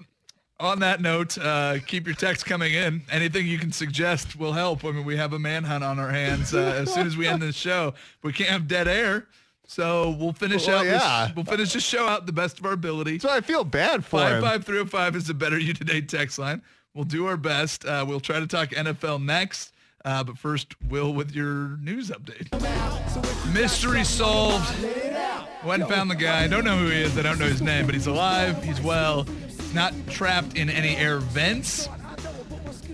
[0.60, 3.02] on that note, uh, keep your texts coming in.
[3.10, 4.84] Anything you can suggest will help.
[4.84, 7.42] I mean, we have a manhunt on our hands uh, as soon as we end
[7.42, 7.94] this show.
[8.22, 9.26] We can't have dead air,
[9.66, 10.86] so we'll finish Well, out.
[10.86, 11.26] yeah.
[11.26, 13.18] This, we'll finish this show out the best of our ability.
[13.18, 14.42] So I feel bad for Five him.
[14.42, 16.62] five three zero five is the better you today text line.
[16.94, 17.84] We'll do our best.
[17.84, 19.72] Uh, we'll try to talk NFL next,
[20.04, 22.50] uh, but first, Will with your news update.
[23.52, 24.74] Mystery solved.
[25.64, 26.46] Went and found the guy.
[26.48, 27.16] Don't know who he is.
[27.16, 28.62] I don't know his name, but he's alive.
[28.64, 29.22] He's well.
[29.24, 31.88] He's not trapped in any air vents.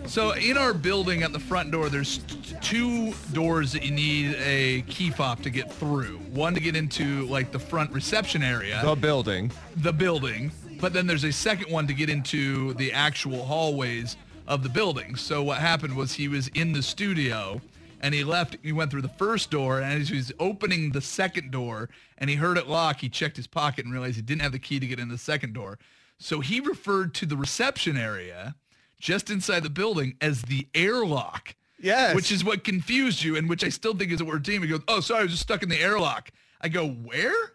[0.06, 2.18] So in our building at the front door, there's
[2.62, 6.18] two doors that you need a key fob to get through.
[6.32, 9.52] One to get into like the front reception area The building.
[9.76, 14.16] the building, but then there's a second one to get into the actual hallways
[14.48, 15.14] of the building.
[15.14, 17.60] So what happened was he was in the studio
[18.00, 21.02] and he left, he went through the first door and as he was opening the
[21.02, 24.40] second door and he heard it lock, he checked his pocket and realized he didn't
[24.42, 25.78] have the key to get in the second door.
[26.18, 28.56] So he referred to the reception area
[28.98, 31.54] just inside the building as the airlock.
[31.78, 32.14] Yes.
[32.16, 34.62] Which is what confused you and which I still think is a word team.
[34.62, 36.30] He goes, oh, sorry, I was just stuck in the airlock.
[36.60, 37.52] I go, where?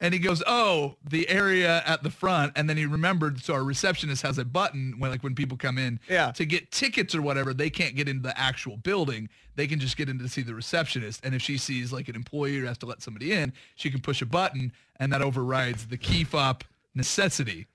[0.00, 2.52] And he goes, oh, the area at the front.
[2.54, 5.76] And then he remembered, so our receptionist has a button when like when people come
[5.76, 6.30] in Yeah.
[6.32, 9.28] to get tickets or whatever, they can't get into the actual building.
[9.56, 11.24] They can just get in to see the receptionist.
[11.24, 14.00] And if she sees like an employee or has to let somebody in, she can
[14.00, 16.62] push a button and that overrides the key fob
[16.94, 17.66] necessity.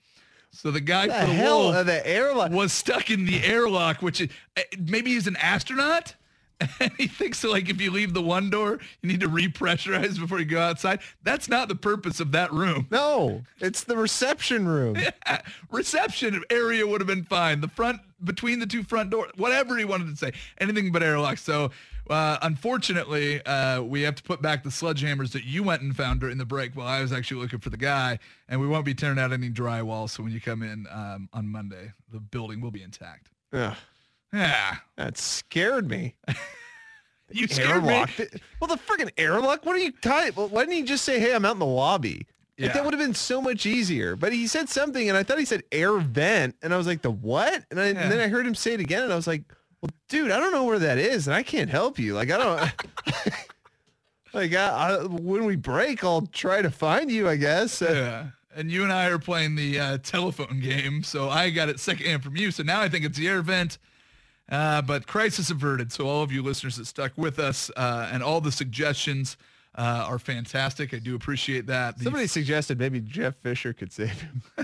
[0.52, 2.52] So the guy the for the hell wolf the airlock.
[2.52, 6.16] was stuck in the airlock, which is, eh, maybe he's an astronaut.
[6.80, 10.20] And he thinks that like if you leave the one door, you need to repressurize
[10.20, 11.00] before you go outside.
[11.24, 12.88] That's not the purpose of that room.
[12.92, 14.98] No, it's the reception room.
[15.72, 17.62] Reception area would have been fine.
[17.62, 21.38] The front between the two front doors, whatever he wanted to say, anything but airlock.
[21.38, 21.72] So
[22.10, 26.20] uh, unfortunately, uh, we have to put back the sledgehammers that you went and found
[26.20, 28.94] during the break while I was actually looking for the guy, and we won't be
[28.94, 30.10] tearing out any drywall.
[30.10, 33.30] So when you come in um, on Monday, the building will be intact.
[33.54, 33.76] Ugh,
[34.34, 34.78] Yeah.
[34.98, 36.16] that scared me.
[37.32, 38.20] You scared airlock.
[38.20, 38.28] me.
[38.60, 39.66] Well, the friggin' airlock.
[39.66, 40.36] What are you type?
[40.36, 42.28] Well, why didn't he just say, "Hey, I'm out in the lobby"?
[42.60, 44.16] Like, that would have been so much easier.
[44.16, 47.02] But he said something, and I thought he said air vent, and I was like,
[47.02, 48.02] "The what?" And, I, Yeah.
[48.02, 49.46] and then I heard him say it again, and I was like,
[49.82, 52.14] "Well, dude, I don't know where that is, and I can't help you.
[52.14, 52.72] Like, I don't."
[54.34, 54.68] like, I,
[55.00, 57.28] I, when we break, I'll try to find you.
[57.28, 57.82] I guess.
[57.82, 58.28] Yeah.
[58.56, 62.24] And you and I are playing the uh, telephone game, so I got it secondhand
[62.24, 62.52] from you.
[62.52, 63.80] So now I think it's the air vent.
[64.54, 65.92] Uh, but crisis averted.
[65.92, 69.36] So all of you listeners that stuck with us uh, and all the suggestions
[69.76, 70.94] uh, are fantastic.
[70.94, 71.98] I do appreciate that.
[71.98, 74.44] The- Somebody suggested maybe Jeff Fisher could save him.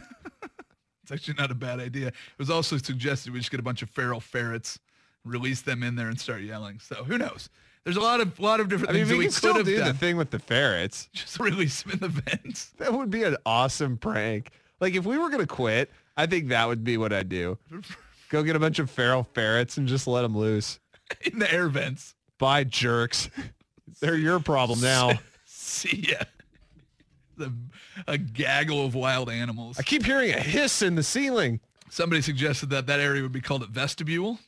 [1.02, 2.10] it's actually not a bad idea.
[2.10, 4.78] It was also suggested we just get a bunch of feral ferrets,
[5.25, 6.78] release them in there and start yelling.
[6.80, 7.49] So who knows?
[7.84, 9.65] There's a lot of lot of different I mean, things we we still could have
[9.65, 9.88] do done.
[9.88, 11.10] the thing with the ferrets.
[11.13, 14.52] Just release them in the vents That would be an awesome prank.
[14.80, 17.58] Like if we were gonna quit, I think that would be what I'd do.
[18.30, 20.80] Go get a bunch of feral ferrets and just let them loose.
[21.22, 22.15] in the air vents.
[22.38, 23.30] Bye, jerks.
[24.00, 25.20] They're your problem now.
[25.46, 26.24] See ya.
[27.38, 27.54] The,
[28.08, 29.80] a gaggle of wild animals.
[29.80, 31.60] I keep hearing a hiss in the ceiling.
[31.89, 34.39] Somebody suggested that that area would be called a vestibule.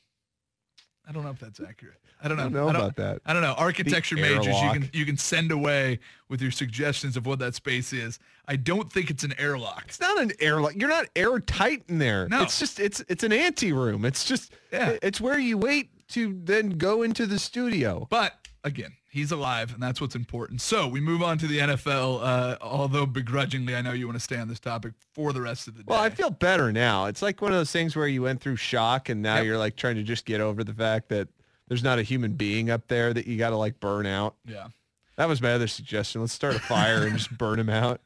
[1.08, 2.01] I don't know if that's accurate.
[2.24, 2.44] I don't know.
[2.44, 3.22] I don't know about that.
[3.26, 3.54] I don't know.
[3.54, 7.56] Architecture The majors, you can you can send away with your suggestions of what that
[7.56, 8.20] space is.
[8.48, 9.86] I don't think it's an airlock.
[9.88, 10.74] It's not an airlock.
[10.76, 12.28] You're not airtight in there.
[12.30, 12.44] No.
[12.44, 14.06] It's just it's it's an ante room.
[14.06, 14.98] It's just Yeah.
[15.02, 18.06] it's where you wait to then go into the studio.
[18.10, 20.62] But again, he's alive, and that's what's important.
[20.62, 22.20] So we move on to the NFL.
[22.22, 25.68] Uh, although begrudgingly, I know you want to stay on this topic for the rest
[25.68, 25.86] of the day.
[25.88, 27.06] Well, I feel better now.
[27.06, 29.46] It's like one of those things where you went through shock and now Yep.
[29.46, 31.30] you're like trying to just get over the fact that
[31.72, 34.36] there's not a human being up there that you got to like burn out.
[34.46, 34.68] yeah.
[35.16, 36.20] That was my other suggestion.
[36.20, 38.02] Let's start a fire and just burn them out.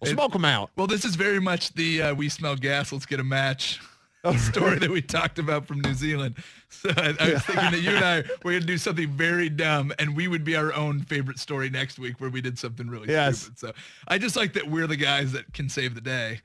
[0.00, 0.70] We'll It- smoke them out.
[0.76, 2.92] Well, this is very much the uh, we smell gas.
[2.92, 3.80] Let's get a match.
[4.36, 6.36] story that we talked about from New Zealand.
[6.68, 9.92] So I, I was thinking that you and I we're gonna do something very dumb,
[9.98, 13.08] and we would be our own favorite story next week where we did something really
[13.08, 13.38] Yes.
[13.40, 13.58] stupid.
[13.58, 13.72] So
[14.06, 16.40] I just like that we're the guys that can save the day,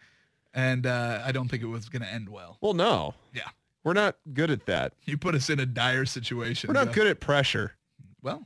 [0.55, 2.57] and uh, I don't think it was gonna end well.
[2.61, 3.49] Well, no, Yeah,
[3.83, 4.93] we're not good at that.
[5.03, 6.67] you put us in a dire situation.
[6.69, 7.73] We're not so- good at pressure.
[8.21, 8.45] Well,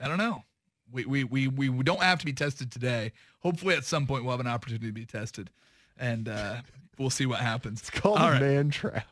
[0.00, 0.42] I don't know.
[0.92, 3.12] We, we, we, we we don't have to be tested today.
[3.40, 5.50] Hopefully, at some point, we'll have an opportunity to be tested,
[5.98, 6.56] and uh,
[6.98, 7.80] we'll see what happens.
[7.80, 8.40] It's called All a right.
[8.40, 9.06] man trap.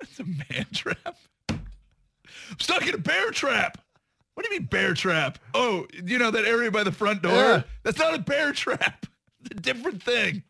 [0.00, 1.16] It's a man trap.
[1.48, 3.78] I'm stuck in a bear trap.
[4.34, 5.38] What do you mean bear trap?
[5.54, 7.32] Oh, you know that area by the front door?
[7.34, 7.62] Yeah.
[7.82, 9.06] That's not a bear trap.
[9.44, 10.44] It's a different thing.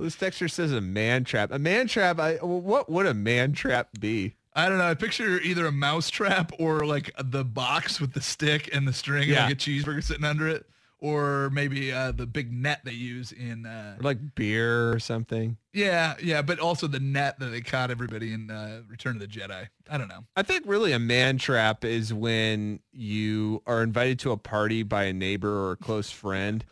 [0.00, 1.50] Well, this texture says a man trap.
[1.52, 2.18] A man trap.
[2.18, 4.34] I, what would a man trap be?
[4.54, 4.86] I don't know.
[4.88, 8.94] I picture either a mouse trap or like the box with the stick and the
[8.94, 9.44] string Yeah.
[9.44, 10.64] and like a cheeseburger sitting under it.
[11.00, 15.58] Or maybe uh, the big net they use in uh, like beer or something.
[15.74, 19.26] yeah, yeah, but also the net that they caught everybody in uh, Return of the
[19.26, 19.68] Jedi.
[19.90, 20.24] I don't know.
[20.34, 25.04] I think really a man trap is when you are invited to a party by
[25.04, 26.64] a neighbor or a close friend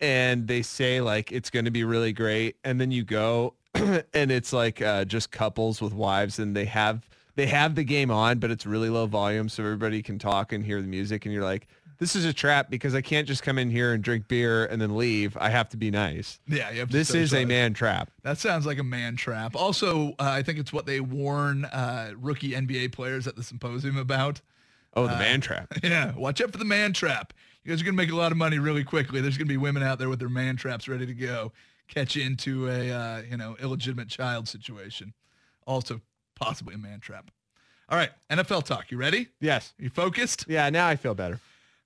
[0.00, 4.30] and they say like it's going to be really great and then you go and
[4.30, 8.38] it's like uh, just couples with wives and they have they have the game on
[8.38, 11.44] but it's really low volume so everybody can talk and hear the music and you're
[11.44, 11.66] like
[12.00, 14.80] this is a trap because I can't just come in here and drink beer and
[14.80, 15.36] then leave.
[15.36, 16.40] I have to be nice.
[16.48, 18.10] Yeah, you have to This is a man trap.
[18.22, 19.54] That sounds like a man trap.
[19.54, 23.98] Also, uh, I think it's what they warn uh, rookie NBA players at the symposium
[23.98, 24.40] about.
[24.94, 25.72] Oh, the man trap.
[25.84, 27.34] Yeah, watch out for the man trap.
[27.64, 29.20] You guys are gonna make a lot of money really quickly.
[29.20, 31.52] There's gonna be women out there with their man traps ready to go,
[31.88, 35.12] catch into a uh, you know illegitimate child situation.
[35.66, 36.00] Also,
[36.34, 37.30] possibly a man trap.
[37.88, 38.90] All right, NFL talk.
[38.90, 39.28] You ready?
[39.40, 39.74] Yes.
[39.78, 40.44] You focused?
[40.48, 41.40] Yeah, now I feel better.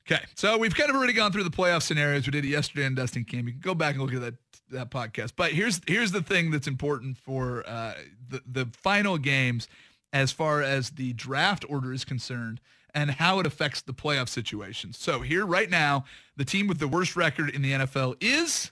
[0.06, 2.26] Okay, so we've kind of already gone through the playoff scenarios.
[2.26, 3.46] We did it yesterday on Dusty and Cam.
[3.46, 4.34] You can go back and look at that
[4.70, 5.32] that podcast.
[5.34, 7.94] But here's here's the thing that's important for uh,
[8.28, 9.66] the the final games,
[10.12, 12.60] as far as the draft order is concerned,
[12.94, 14.92] and how it affects the playoff situation.
[14.92, 16.04] So here right now,
[16.36, 18.70] the team with the worst record in the NFL is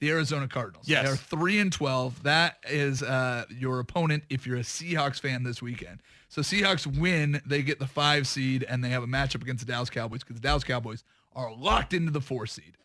[0.00, 0.88] the Arizona Cardinals.
[0.88, 1.04] Yes.
[1.04, 2.22] They are three and twelve.
[2.22, 6.00] That is uh, your opponent if you're a Seahawks fan this weekend.
[6.28, 9.72] So Seahawks win, they get the five seed, and they have a matchup against the
[9.72, 12.76] Dallas Cowboys because the Dallas Cowboys are locked into the four seed.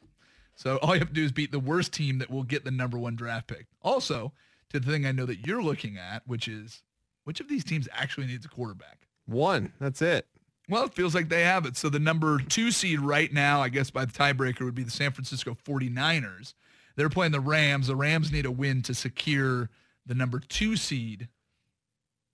[0.56, 2.72] So all you have to do is beat the worst team that will get the
[2.72, 3.68] number one draft pick.
[3.82, 4.32] Also,
[4.70, 6.84] to the thing I know that you're looking at, which is
[7.24, 9.01] which of these teams actually needs a quarterback?
[9.32, 9.74] One.
[9.80, 10.28] That's it.
[10.70, 11.76] Well, it feels like they have it.
[11.76, 14.92] So the number two seed right now, I guess by the tiebreaker, would be the
[14.92, 16.54] San Francisco 49ers.
[16.96, 17.88] They're playing the Rams.
[17.88, 19.70] The Rams need a win to secure
[20.06, 21.28] the number two seed.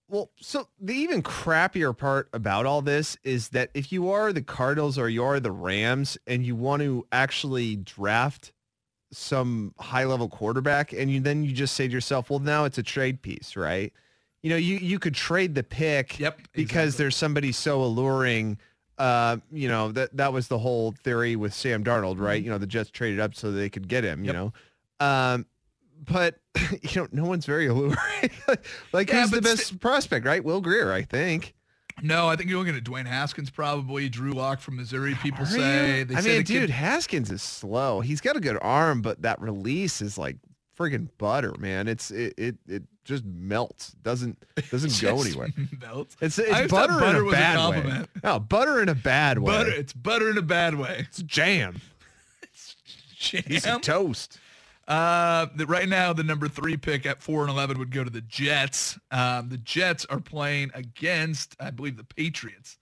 [0.09, 4.41] Well, so the even crappier part about all this is that if you are the
[4.41, 8.53] Cardinals or you are the Rams and you want to actually draft
[9.11, 12.77] some high level quarterback and you then you just say to yourself, well, now it's
[12.77, 13.93] a trade piece, right?
[14.47, 17.03] You know, you, you could trade the pick Yep, because exactly.
[17.03, 18.57] there's somebody so alluring.
[18.97, 22.41] Uh, you know, that that was the whole theory with Sam Darnold, right?
[22.41, 24.43] You know, the Jets traded up so they could get him, you Mm-hmm.
[24.45, 24.53] Yep.
[25.01, 25.05] know.
[25.05, 25.45] Um,
[26.05, 26.35] but
[26.81, 27.97] you know, no one's very alluring.
[28.93, 30.41] like Yeah, who's the best prospect, right?
[30.41, 31.53] Will Grier, I think.
[32.01, 35.47] No, I think you're looking at Dwayne Haskins probably, Drew Lock from Missouri, people Are
[35.47, 35.97] say.
[35.99, 36.05] you?
[36.05, 37.99] They I say mean, dude, kid- Haskins is slow.
[37.99, 40.37] He's got a good arm, but that release is like
[40.77, 41.87] friggin' butter, man.
[41.87, 43.91] It's it it, it just melts.
[44.03, 44.37] Doesn't
[44.71, 45.51] doesn't go anyway.
[45.81, 46.15] melts.
[46.21, 48.05] It's it's butter, butter in a was a bad way.
[48.23, 49.53] No, butter in a bad way.
[49.53, 51.05] Butter, it's butter in a bad way.
[51.09, 51.81] It's jam.
[52.41, 52.75] it's
[53.65, 53.75] Jam.
[53.77, 54.39] of toast.
[54.87, 58.09] Uh, the, right now, the number three pick at four and eleven would go to
[58.09, 58.97] the Jets.
[59.11, 62.77] Um, the Jets are playing against, I believe, the Patriots.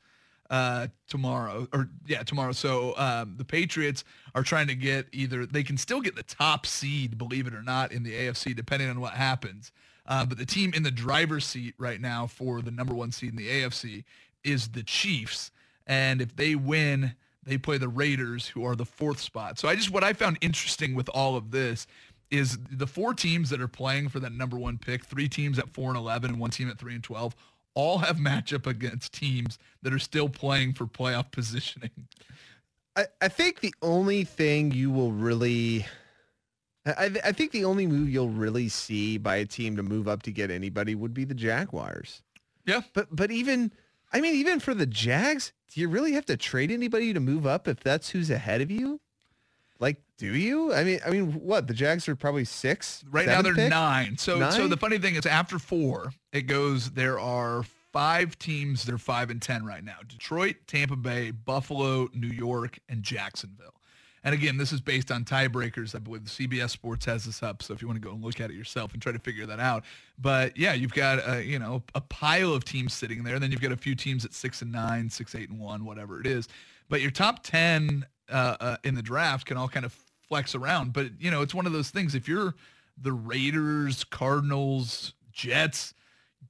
[0.56, 2.54] Uh, tomorrow, or yeah, tomorrow.
[2.54, 6.66] So um, the Patriots are trying to get either they can still get the top
[6.66, 9.74] seed, believe it or not, in the AFC, depending on what happens.
[10.06, 13.32] Uh, but the team in the driver's seat right now for the number one seed
[13.32, 14.06] in the AFC
[14.46, 15.52] is the Chiefs,
[15.88, 19.60] and if they win, they play the Raiders, who are the fourth spot.
[19.60, 21.86] So I just what I found interesting with all of this
[22.32, 25.68] is the four teams that are playing for that number one pick, three teams at
[25.68, 27.36] four and eleven, and one team at three and twelve,
[27.76, 31.92] all have matchup against teams that are still playing for playoff positioning.
[32.96, 35.86] I, I think the only thing you will really
[36.86, 40.24] I, I think the only move you'll really see by a team to move up
[40.24, 42.22] to get anybody would be the Jaguars.
[42.66, 42.82] Yeah.
[42.94, 43.72] But but even
[44.14, 47.46] I mean even for the Jags, do you really have to trade anybody to move
[47.46, 49.00] up if that's who's ahead of you?
[49.80, 50.74] Like, do you?
[50.74, 51.68] I mean, I mean, what?
[51.68, 53.04] The Jags are probably six.
[53.10, 53.70] Right now they're pick?
[53.70, 54.18] nine.
[54.18, 58.98] So so the funny thing is after four, it goes there are five teams, they're
[58.98, 59.98] five and ten right now.
[60.08, 63.74] Detroit, Tampa Bay, Buffalo, New York, and Jacksonville.
[64.26, 65.94] And again, this is based on tiebreakers.
[65.94, 68.42] I believe CBS Sports has this up, so if you want to go and look
[68.42, 69.86] at it yourself and try to figure that out.
[70.18, 73.38] But yeah, you've got uh, you know a pile of teams sitting there.
[73.40, 76.20] Then you've got a few teams at six and nine, six, eight and one, whatever
[76.20, 76.48] it is.
[76.90, 79.96] But your top ten uh, uh, in the draft can all kind of
[80.28, 80.94] flex around.
[80.94, 82.16] But you know, it's one of those things.
[82.16, 82.56] If you're
[82.98, 85.94] the Raiders, Cardinals, Jets,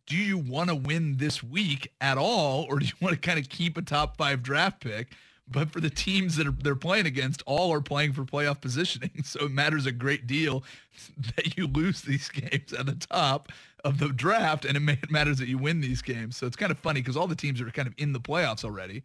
[0.07, 3.39] do you want to win this week at all, or do you want to kind
[3.39, 5.13] of keep a top five draft pick?
[5.47, 9.11] But for the teams that are they're playing against, all are playing for playoff positioning,
[9.23, 10.63] so it matters a great deal
[11.35, 13.51] that you lose these games at the top
[13.83, 16.35] of the draft, and it, it matters that you win these games.
[16.35, 18.65] So it's kind of funny because all the teams are kind of in the playoffs
[18.65, 19.03] already.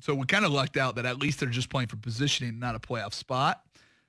[0.00, 2.74] So we kind of lucked out that at least they're just playing for positioning, not
[2.74, 3.62] a playoff spot.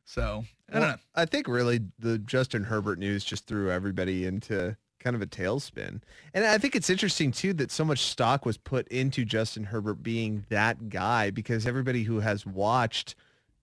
[0.04, 0.98] So I don't know.
[1.16, 6.02] I think really the Justin Herbert news just threw everybody into kind of a tailspin.
[6.34, 10.02] And I think it's interesting too that so much stock was put into Justin Herbert
[10.02, 13.16] being that guy because everybody who has watched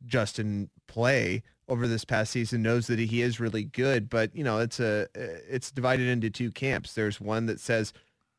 [0.06, 4.58] Justin play over this past season knows that he is really good, but you know,
[4.58, 6.94] it's a uh, it's divided into two camps.
[6.94, 7.92] There's one that says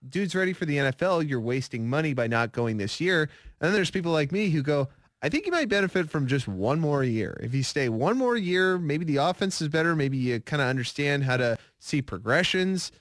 [0.08, 3.30] dude's ready for the NFL, you're wasting money by not going this year.
[3.63, 4.89] And then there's people like me who go,
[5.21, 7.39] I think you might benefit from just one more year.
[7.41, 9.95] If you stay one more year, maybe the offense is better.
[9.95, 12.91] Maybe you kind of understand how to see progressions.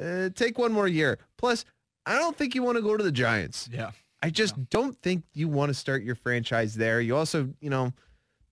[0.00, 1.18] Uh, take one more year.
[1.38, 1.64] Plus,
[2.06, 3.68] I don't think you want to go to the Giants.
[3.72, 3.90] Yeah.
[4.22, 7.00] I just don't think you want to start your franchise there.
[7.00, 7.92] You also, you know,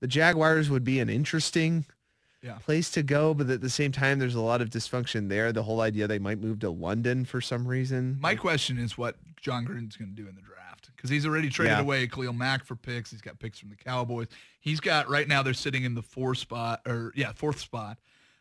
[0.00, 1.84] the Jaguars would be an interesting
[2.42, 2.54] Yeah.
[2.54, 5.52] place to go, but at the same time, there's a lot of dysfunction there.
[5.52, 8.16] The whole idea they might move to London for some reason.
[8.20, 10.59] My question is what Jon Gruden's going to do in the draft
[11.00, 11.80] because he's already traded Yeah.
[11.80, 13.10] away Khalil Mack for picks.
[13.10, 14.26] He's got picks from the Cowboys.
[14.60, 17.98] He's got right now they're sitting in the fourth spot or yeah fourth spot.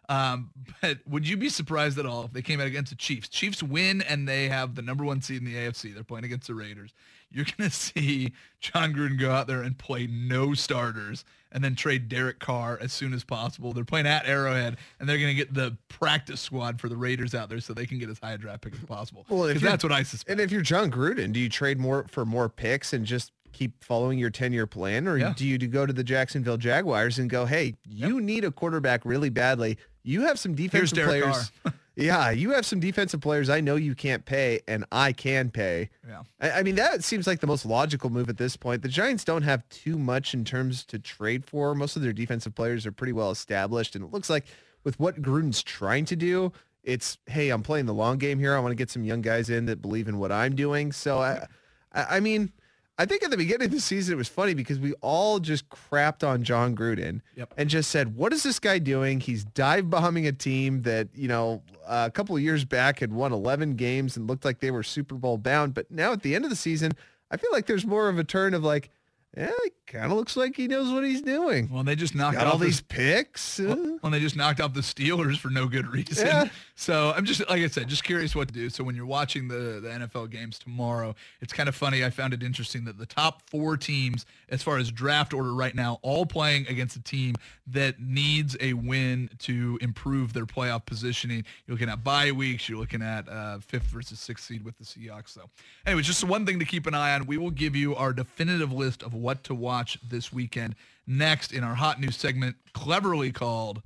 [0.09, 0.49] Um,
[0.81, 3.29] but would you be surprised at all if they came out against the Chiefs?
[3.29, 5.93] Chiefs win and they have the number one seed in the AFC.
[5.93, 6.93] They're playing against the Raiders.
[7.31, 11.75] You're going to see Jon Gruden go out there and play no starters and then
[11.75, 13.73] trade Derek Carr as soon as possible.
[13.73, 17.33] They're playing at Arrowhead and they're going to get the practice squad for the Raiders
[17.33, 19.25] out there so they can get as high a draft pick as possible.
[19.29, 20.31] Well, if Because that's what I suspect.
[20.31, 23.83] And if you're Jon Gruden, do you trade more for more picks and just keep
[23.83, 25.33] following your 10-year plan or Yeah.
[25.35, 29.29] do you go to the Jacksonville Jaguars and go, "Hey, you need a quarterback really
[29.29, 29.77] badly.
[30.03, 31.51] You have some defensive players.
[31.95, 35.89] yeah, you have some defensive players I know you can't pay and I can pay."
[36.07, 36.23] Yeah.
[36.39, 38.81] I, I mean, that seems like the most logical move at this point.
[38.81, 41.75] The Giants don't have too much in terms to trade for.
[41.75, 44.45] Most of their defensive players are pretty well established and it looks like
[44.83, 48.55] with what Gruden's trying to do, it's hey, I'm playing the long game here.
[48.55, 50.93] I want to get some young guys in that believe in what I'm doing.
[50.93, 51.45] So I
[51.93, 52.53] I mean,
[52.99, 55.67] I think at the beginning of the season it was funny because we all just
[55.69, 57.53] crapped on Jon Gruden Yep.
[57.57, 59.21] and just said, "What is this guy doing?
[59.21, 63.11] He's dive bombing a team that you know uh, a couple of years back had
[63.13, 65.73] won 11 games and looked like they were Super Bowl bound.
[65.73, 66.91] But now at the end of the season,
[67.31, 68.89] I feel like there's more of a turn of like,
[69.37, 71.69] yeah, it kind of looks like he knows what he's doing.
[71.71, 73.59] Well, they just knocked off all the- these picks.
[73.59, 76.27] uh, when they just knocked off the Steelers for no good reason.
[76.27, 76.49] Yeah.
[76.79, 78.69] So I'm just like I said, just curious what to do.
[78.69, 82.05] So when you're watching the the NFL games tomorrow, it's kind of funny.
[82.05, 85.75] I found it interesting that the top four teams, as far as draft order right
[85.75, 87.35] now, all playing against a team
[87.67, 91.43] that needs a win to improve their playoff positioning.
[91.67, 92.69] You're looking at bye weeks.
[92.69, 95.31] You're looking at uh, fifth versus sixth seed with the Seahawks.
[95.31, 95.49] So,
[95.85, 97.25] anyway, just one thing to keep an eye on.
[97.25, 100.75] We will give you our definitive list of what to watch this weekend
[101.05, 103.81] next in our hot news segment, cleverly called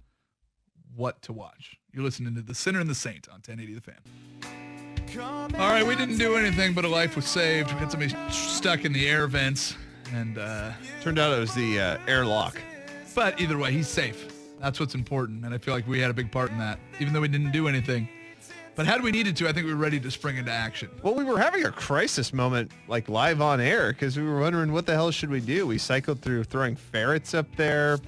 [0.95, 1.79] what to watch.
[1.93, 3.95] You're listening to The Sinner and the Saint on 1080 The Fan.
[5.59, 7.71] All right, we didn't do anything, but a life was saved.
[7.71, 9.75] We had somebody stuck in the air vents,
[10.11, 10.71] and uh,
[11.01, 12.59] Turned out it was the uh, airlock.
[13.13, 14.33] but either way, he's safe.
[14.59, 17.13] That's what's important, and I feel like we had a big part in that, even
[17.13, 18.09] though we didn't do anything.
[18.75, 20.89] But had we needed to, I think we were ready to spring into action.
[21.03, 24.71] Well, we were having a crisis moment, like live on air, because we were wondering
[24.73, 25.67] what the hell should we do.
[25.67, 27.99] We cycled through throwing ferrets up there,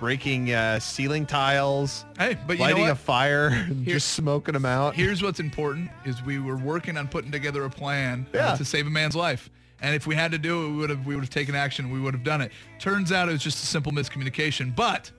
[0.00, 3.50] breaking uh, ceiling tiles, Hey, but you lighting know a fire,
[3.84, 4.94] Here- just smoking them out.
[4.94, 8.86] Here's what's important: is we were working on putting together a plan uh, to save
[8.86, 9.50] a man's life.
[9.80, 11.90] And if we had to do it, we would have we would have taken action.
[11.90, 12.52] We would have done it.
[12.78, 14.74] Turns out it was just a simple miscommunication.
[14.74, 15.10] But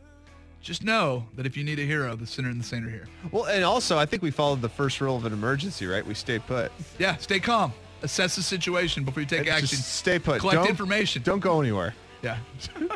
[0.62, 3.06] just know that if you need a hero, the sinner and the saint are here.
[3.32, 6.04] Well, and also, I think we followed the first rule of an emergency, right?
[6.06, 6.72] We stay put.
[6.98, 7.74] Yeah, stay calm.
[8.02, 9.78] Assess the situation before you take Just action.
[9.80, 10.40] stay put.
[10.40, 11.22] Collect Don't- information.
[11.22, 11.94] Don't go anywhere.
[12.24, 12.38] Yeah.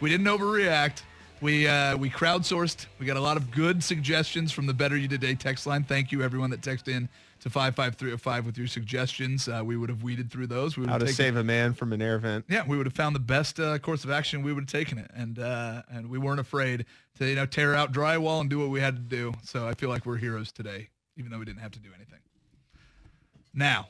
[0.00, 1.02] we didn't overreact.
[1.40, 2.86] We uh, we crowdsourced.
[2.98, 5.84] We got a lot of good suggestions from the Better You Today text line.
[5.84, 7.08] Thank you everyone that texted in
[7.40, 9.48] to 55305 with your suggestions.
[9.48, 10.76] Uh, we would have weeded through those.
[10.76, 12.44] We would How have to taken, save a man from an air vent.
[12.50, 14.42] yeah, we would have found the best uh, course of action.
[14.42, 16.84] We would have taken it, and uh, and we weren't afraid
[17.18, 19.32] to you know tear out drywall and do what we had to do.
[19.42, 22.18] So I feel like we're heroes today, even though we didn't have to do anything.
[23.54, 23.88] Now,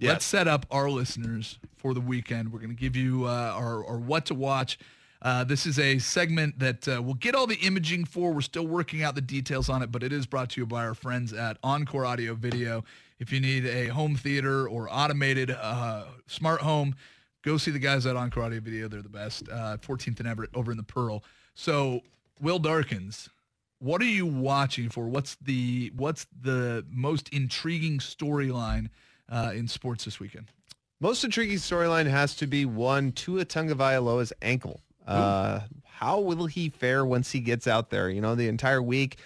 [0.00, 0.08] Yes.
[0.14, 2.52] let's set up our listeners for the weekend.
[2.52, 4.78] We're going to give you uh, our, our what to watch.
[5.20, 8.32] Uh, this is a segment that uh, we'll get all the imaging for.
[8.32, 10.84] We're still working out the details on it, but it is brought to you by
[10.84, 12.84] our friends at Encore Audio Video.
[13.18, 16.94] If you need a home theater or automated uh, smart home,
[17.42, 18.86] go see the guys at Encore Audio Video.
[18.86, 19.48] They're the best.
[19.48, 21.24] Uh, 14th and Everett over in the Pearl.
[21.54, 22.02] So,
[22.40, 23.28] Will Darkins,
[23.80, 25.08] what are you watching for?
[25.08, 28.90] What's the what's the most intriguing storyline
[29.28, 30.52] uh, in sports this weekend?
[31.00, 34.80] Most intriguing storyline has to be one Tua Tagovailoa's ankle.
[35.08, 38.08] Uh, how will he fare once he gets out there?
[38.08, 39.18] You know, the entire week,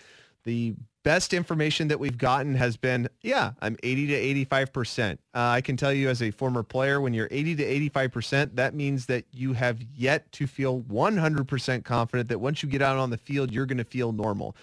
[0.45, 5.21] the best information that we've gotten has been, yeah, I'm 80 to 85 percent.
[5.35, 8.57] Uh, I can tell you as a former player, when you're 80 to 85 percent,
[8.57, 12.83] that means that you have yet to feel 100 percent confident that once you get
[12.83, 14.57] out on the field, you're going to feel normal.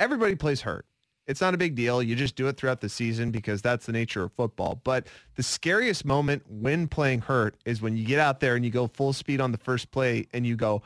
[0.00, 0.86] Everybody plays hurt.
[1.26, 2.02] It's not a big deal.
[2.02, 4.80] You just do it throughout the season because that's the nature of football.
[4.84, 5.06] But
[5.36, 8.86] the scariest moment when playing hurt is when you get out there and you go
[8.88, 10.82] full speed on the first play and you go,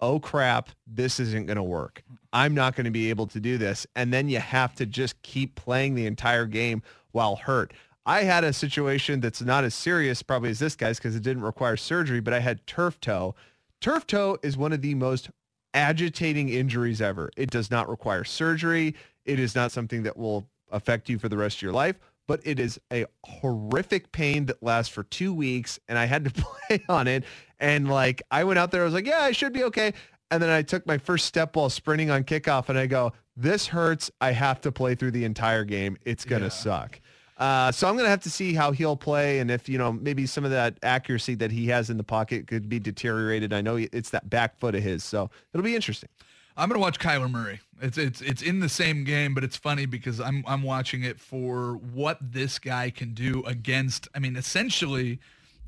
[0.00, 2.02] oh crap, this isn't going to work.
[2.32, 3.86] I'm not going to be able to do this.
[3.96, 6.82] And then you have to just keep playing the entire game
[7.12, 7.72] while hurt.
[8.06, 11.42] I had a situation that's not as serious probably as this guy's because it didn't
[11.42, 13.34] require surgery, but I had turf toe.
[13.80, 15.30] Turf toe is one of the most
[15.74, 17.30] agitating injuries ever.
[17.36, 18.94] It does not require surgery.
[19.30, 21.96] It is not something that will affect you for the rest of your life,
[22.28, 25.78] but it is a horrific pain that lasts for two weeks.
[25.88, 26.30] And I had to
[26.68, 27.24] play on it.
[27.58, 29.92] And like, I went out there, I was like, yeah, I should be okay.
[30.30, 33.66] And then I took my first step while sprinting on kickoff and I go, this
[33.66, 34.10] hurts.
[34.20, 35.96] I have to play through the entire game.
[36.04, 36.50] It's going to Yeah.
[36.50, 37.00] suck.
[37.36, 39.92] Uh, so I'm going to have to see how he'll play and if, you know,
[39.92, 43.52] maybe some of that accuracy that he has in the pocket could be deteriorated.
[43.54, 45.02] I know it's that back foot of his.
[45.02, 46.10] So it'll be interesting.
[46.56, 47.60] I'm gonna watch Kyler Murray.
[47.80, 51.18] It's it's it's in the same game, but it's funny because I'm I'm watching it
[51.18, 54.08] for what this guy can do against.
[54.14, 55.18] I mean, essentially,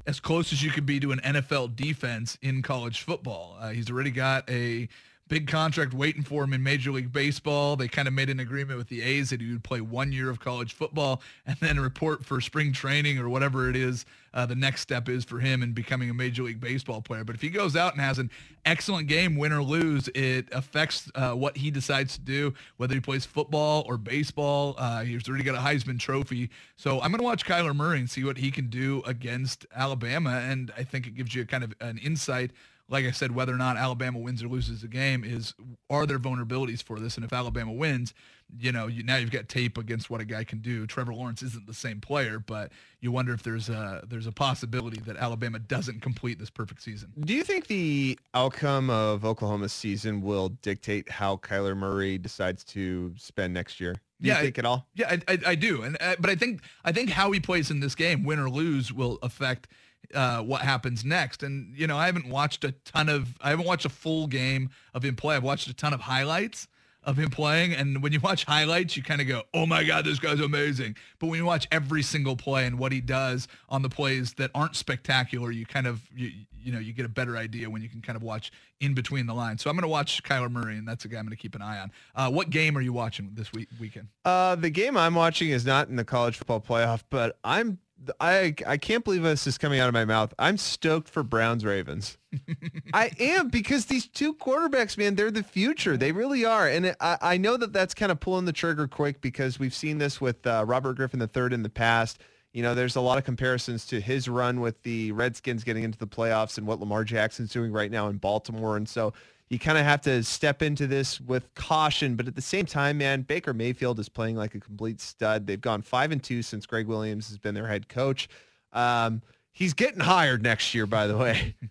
[0.06, 3.56] as close as you could be to an NFL defense in college football.
[3.60, 4.88] Uh, he's already got a
[5.28, 7.76] big contract waiting for him in Major League Baseball.
[7.76, 10.28] They kind of made an agreement with the A's that he would play one year
[10.28, 14.04] of college football and then report for spring training or whatever it is
[14.34, 17.24] uh, the next step is for him in becoming a Major League Baseball player.
[17.24, 18.30] But if he goes out and has an
[18.64, 23.00] excellent game, win or lose, it affects uh, what he decides to do, whether he
[23.00, 24.74] plays football or baseball.
[24.78, 26.50] Uh, he's already got a Heisman Trophy.
[26.76, 30.30] So I'm going to watch Kyler Murray and see what he can do against Alabama.
[30.30, 32.52] And I think it gives you kind of an insight
[32.92, 35.54] like I said, whether or not Alabama wins or loses the game is
[35.88, 37.16] are there vulnerabilities for this?
[37.16, 38.12] And if Alabama wins,
[38.60, 40.86] you know, you, now you've got tape against what a guy can do.
[40.86, 42.70] Trevor Lawrence isn't the same player, but
[43.00, 47.12] you wonder if there's a there's a possibility that Alabama doesn't complete this perfect season.
[47.18, 53.14] Do you think the outcome of Oklahoma's season will dictate how Kyler Murray decides to
[53.16, 53.94] spend next year?
[54.20, 54.86] Do Yeah, you think at all?
[54.94, 57.70] Yeah, I, I, I do, and uh, but I think I think how he plays
[57.70, 59.66] in this game, win or lose, will affect
[60.14, 61.42] uh, what happens next.
[61.42, 64.70] And you know, I haven't watched a ton of, I haven't watched a full game
[64.94, 65.36] of him play.
[65.36, 66.68] I've watched a ton of highlights
[67.04, 70.04] of him playing, and when you watch highlights, you kind of go, "Oh my God,
[70.04, 73.82] this guy's amazing." But when you watch every single play and what he does on
[73.82, 76.30] the plays that aren't spectacular, you kind of you,
[76.62, 79.26] you know you get a better idea when you can kind of watch in between
[79.26, 79.62] the lines.
[79.62, 81.56] So I'm going to watch Kyler Murray, and that's a guy I'm going to keep
[81.56, 81.92] an eye on.
[82.14, 84.08] Uh, what game are you watching this week weekend?
[84.24, 87.78] Uh, the game I'm watching is not in the college football playoff, but I'm
[88.20, 90.34] I I can't believe this is coming out of my mouth.
[90.38, 92.18] I'm stoked for Browns Ravens.
[92.94, 95.96] I am because these two quarterbacks, man, they're the future.
[95.96, 98.88] They really are, and it, I I know that that's kind of pulling the trigger
[98.88, 102.18] quick because we've seen this with uh, Robert Griffin III in the past.
[102.52, 105.98] You know, there's a lot of comparisons to his run with the Redskins getting into
[105.98, 109.14] the playoffs and what Lamar Jackson's doing right now in Baltimore, and so
[109.52, 112.16] you kind of have to step into this with caution.
[112.16, 115.46] But at the same time, man, Baker Mayfield is playing like a complete stud.
[115.46, 118.30] They've gone five and two since Gregg Williams has been their head coach.
[118.72, 119.20] Um,
[119.52, 121.54] he's getting hired next year, by the way.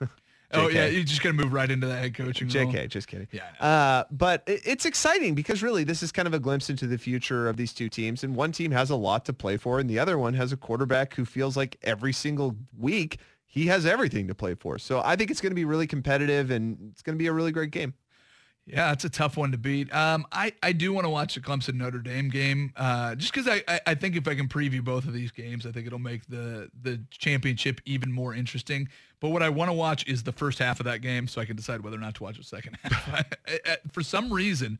[0.54, 2.72] Oh yeah, you're just gonna move right into that head coaching role.
[2.72, 3.28] JK, just kidding.
[3.32, 6.86] Yeah, Uh, but it- it's exciting because really this is kind of a glimpse into
[6.86, 8.24] the future of these two teams.
[8.24, 10.56] And one team has a lot to play for, and the other one has a
[10.56, 13.18] quarterback who feels like every single week
[13.50, 14.78] he has everything to play for.
[14.78, 17.32] So I think it's going to be really competitive, and it's going to be a
[17.32, 17.94] really great game.
[18.66, 19.90] Yeah, it's a tough one to beat.
[19.94, 23.48] Um, I, I do want to watch the Clemson Notre Dame game uh, just because
[23.48, 25.98] I, I, I think if I can preview both of these games, I think it'll
[25.98, 28.88] make the the championship even more interesting.
[29.20, 31.46] But what I want to watch is the first half of that game so I
[31.46, 33.24] can decide whether or not to watch the second half.
[33.90, 34.78] For some reason,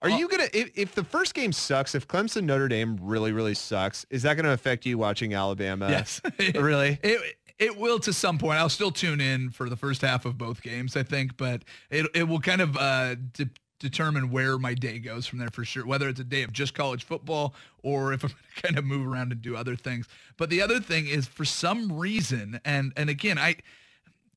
[0.00, 3.32] Are Well- you gonna if, if the first game sucks, if Clemson Notre Dame really
[3.32, 5.90] really sucks, is that going to affect you watching Alabama?
[5.90, 6.22] yes,
[6.54, 6.98] really.
[7.02, 7.20] It
[7.60, 8.58] it will to some point.
[8.58, 12.06] I'll still tune in for the first half of both games, I think, but it
[12.14, 15.86] it will kind of uh, de- determine where my day goes from there for sure.
[15.86, 19.06] Whether it's a day of just college football or if I'm to kind of move
[19.06, 20.08] around and do other things.
[20.38, 23.56] But the other thing is, for some reason, and and again, I.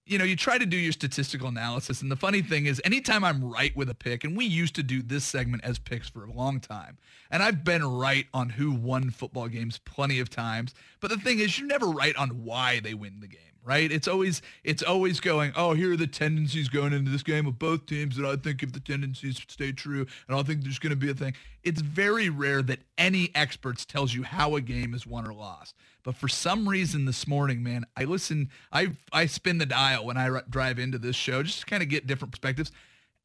[0.06, 3.24] You know, you try to do your statistical analysis, and the funny thing is, anytime
[3.24, 6.26] I'm right with a pick, and we used to do this segment as picks for
[6.26, 6.98] a long time,
[7.32, 10.74] and I've been right on who won football games plenty of times.
[11.00, 13.90] But the thing is, you're never right on why they win the game, right?
[13.90, 17.58] It's always it's always going, oh, here are the tendencies going into this game of
[17.58, 20.90] both teams that I think if the tendencies stay true, and I think there's going
[20.90, 21.34] to be a thing.
[21.64, 25.76] It's very rare that any experts tells you how a game is won or lost.
[26.04, 30.18] But for some reason this morning, man, I listen, I I spin the dial when
[30.18, 32.72] I r- drive into this show just to kind of get different perspectives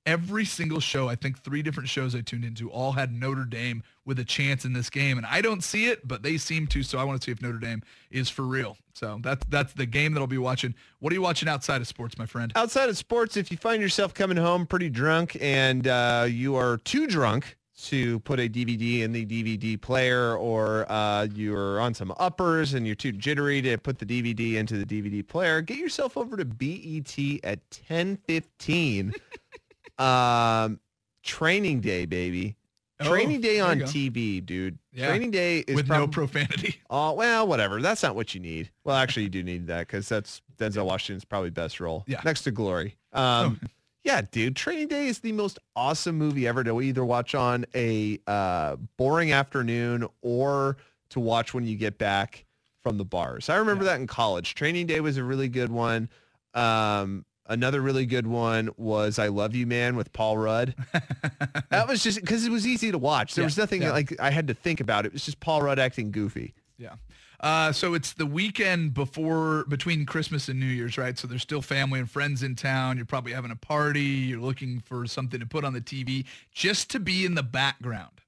[0.09, 3.83] every single show, I think three different shows I tuned into, all had Notre Dame
[4.07, 5.19] with a chance in this game.
[5.19, 6.83] And I don't see it, but they seem to.
[6.83, 8.79] So I want to see if Notre Dame is for real.
[8.95, 10.75] So that's that's the game that I'll be watching.
[10.99, 12.51] What are you watching outside of sports, my friend?
[12.57, 16.79] outside of sports, if you find yourself coming home pretty drunk and uh, you are
[16.79, 22.13] too drunk to put a DVD in the DVD player or uh, you're on some
[22.19, 26.17] uppers and you're too jittery to put the DVD into the DVD player, get yourself
[26.17, 29.15] over to BET at 1015.
[29.99, 30.81] um,
[31.23, 32.57] training day, baby.
[33.01, 33.79] Oh, Training day on.
[33.81, 34.77] TV, dude.
[34.93, 35.07] Yeah.
[35.07, 36.81] Training day is with no profanity.
[36.91, 37.81] Oh well, whatever.
[37.81, 38.71] That's not what you need.
[38.83, 42.03] Well, actually, you do need that because that's Denzel Washington's probably best role.
[42.09, 42.21] Yeah.
[42.25, 42.97] Next to Glory.
[43.13, 43.61] Um,
[44.09, 44.57] yeah, dude.
[44.57, 49.33] Training Day is the most awesome movie ever to either watch on a uh, boring
[49.33, 50.79] afternoon or
[51.11, 52.47] to watch when you get back
[52.83, 53.51] from the bars.
[53.51, 54.55] I remember that in college.
[54.55, 56.09] Training Day was a really good one.
[56.55, 60.75] Um, another really good one was I Love You Man with Paul Rudd.
[61.69, 63.35] that was just because it was easy to watch.
[63.35, 63.93] There Yeah, was nothing yeah.
[63.93, 65.05] like I had to think about.
[65.05, 66.55] It was just Paul Rudd acting goofy.
[66.79, 66.95] Yeah.
[67.41, 71.17] Uh, so it's the weekend before between Christmas and New Year's, right?
[71.17, 72.97] So there's still family and friends in town.
[72.97, 74.01] You're probably having a party.
[74.01, 78.21] You're looking for something to put on the TV just to be in the background.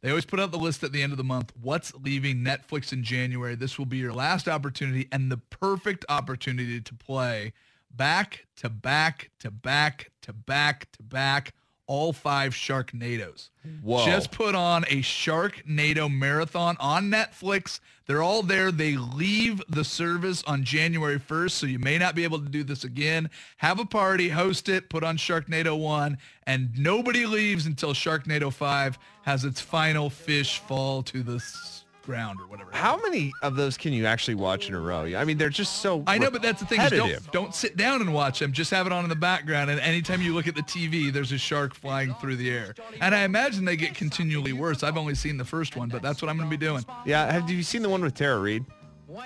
[0.00, 1.52] They always put out the list at the end of the month.
[1.60, 3.54] What's leaving Netflix in January?
[3.54, 7.52] This will be your last opportunity and the perfect opportunity to play
[7.90, 11.52] back to back to back to back to back
[11.90, 13.48] all five Sharknadoes.
[13.82, 14.06] Whoa.
[14.06, 17.80] Just put on a Sharknado marathon on Netflix.
[18.06, 18.70] They're all there.
[18.70, 22.62] They leave the service on January 1st, so you may not be able to do
[22.62, 23.28] this again.
[23.56, 26.16] Have a party, host it, put on Sharknado 1,
[26.46, 31.40] and nobody leaves until Sharknado 5 has its final fish fall to the
[32.02, 32.70] ground or whatever.
[32.72, 35.04] How many of those can you actually watch in a row?
[35.16, 36.02] I mean, they're just so.
[36.06, 36.80] I know, but that's the thing.
[36.80, 38.52] Is don't, don't sit down and watch them.
[38.52, 39.70] Just have it on in the background.
[39.70, 42.74] And anytime you look at the TV, there's a shark flying through the air.
[43.00, 44.82] And I imagine they get continually worse.
[44.82, 46.84] I've only seen the first one, but that's what I'm going to be doing.
[47.04, 48.64] Yeah, have you seen the one with Tara Reid?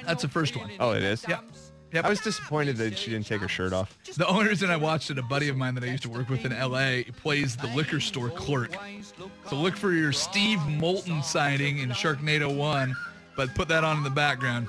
[0.05, 0.71] That's the first one.
[0.81, 1.25] Oh, it is.
[1.29, 1.45] Yep.
[1.95, 2.05] Yep.
[2.07, 3.97] I was disappointed that she didn't take her shirt off.
[4.17, 6.29] The only reason I watched it, a buddy of mine that I used to work
[6.29, 8.75] with in LA plays the liquor store clerk.
[9.49, 12.97] So look for your Steve Moulton sighting in Sharknado 1,
[13.37, 14.67] but put that on in the background.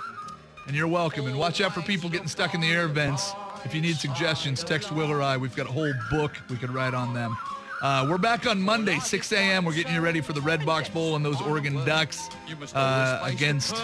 [0.67, 1.26] And you're welcome.
[1.26, 3.34] And watch out for people getting stuck in the air vents.
[3.63, 5.36] If you need suggestions, text Will or I.
[5.36, 7.36] We've got a whole book we could write on them.
[7.82, 9.65] Uh, we're back on Monday, 6 a.m.
[9.65, 12.30] We're getting you ready for the Redbox Bowl and those Oregon Ducks
[12.76, 13.76] uh, against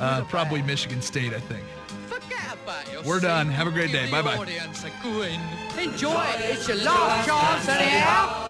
[0.00, 1.64] uh, probably Michigan State, I think.
[3.04, 3.48] We're done.
[3.48, 4.10] Have a great day.
[4.10, 4.36] Bye-bye.
[5.78, 6.24] Enjoy.
[6.38, 8.40] It's your last chance anyhow.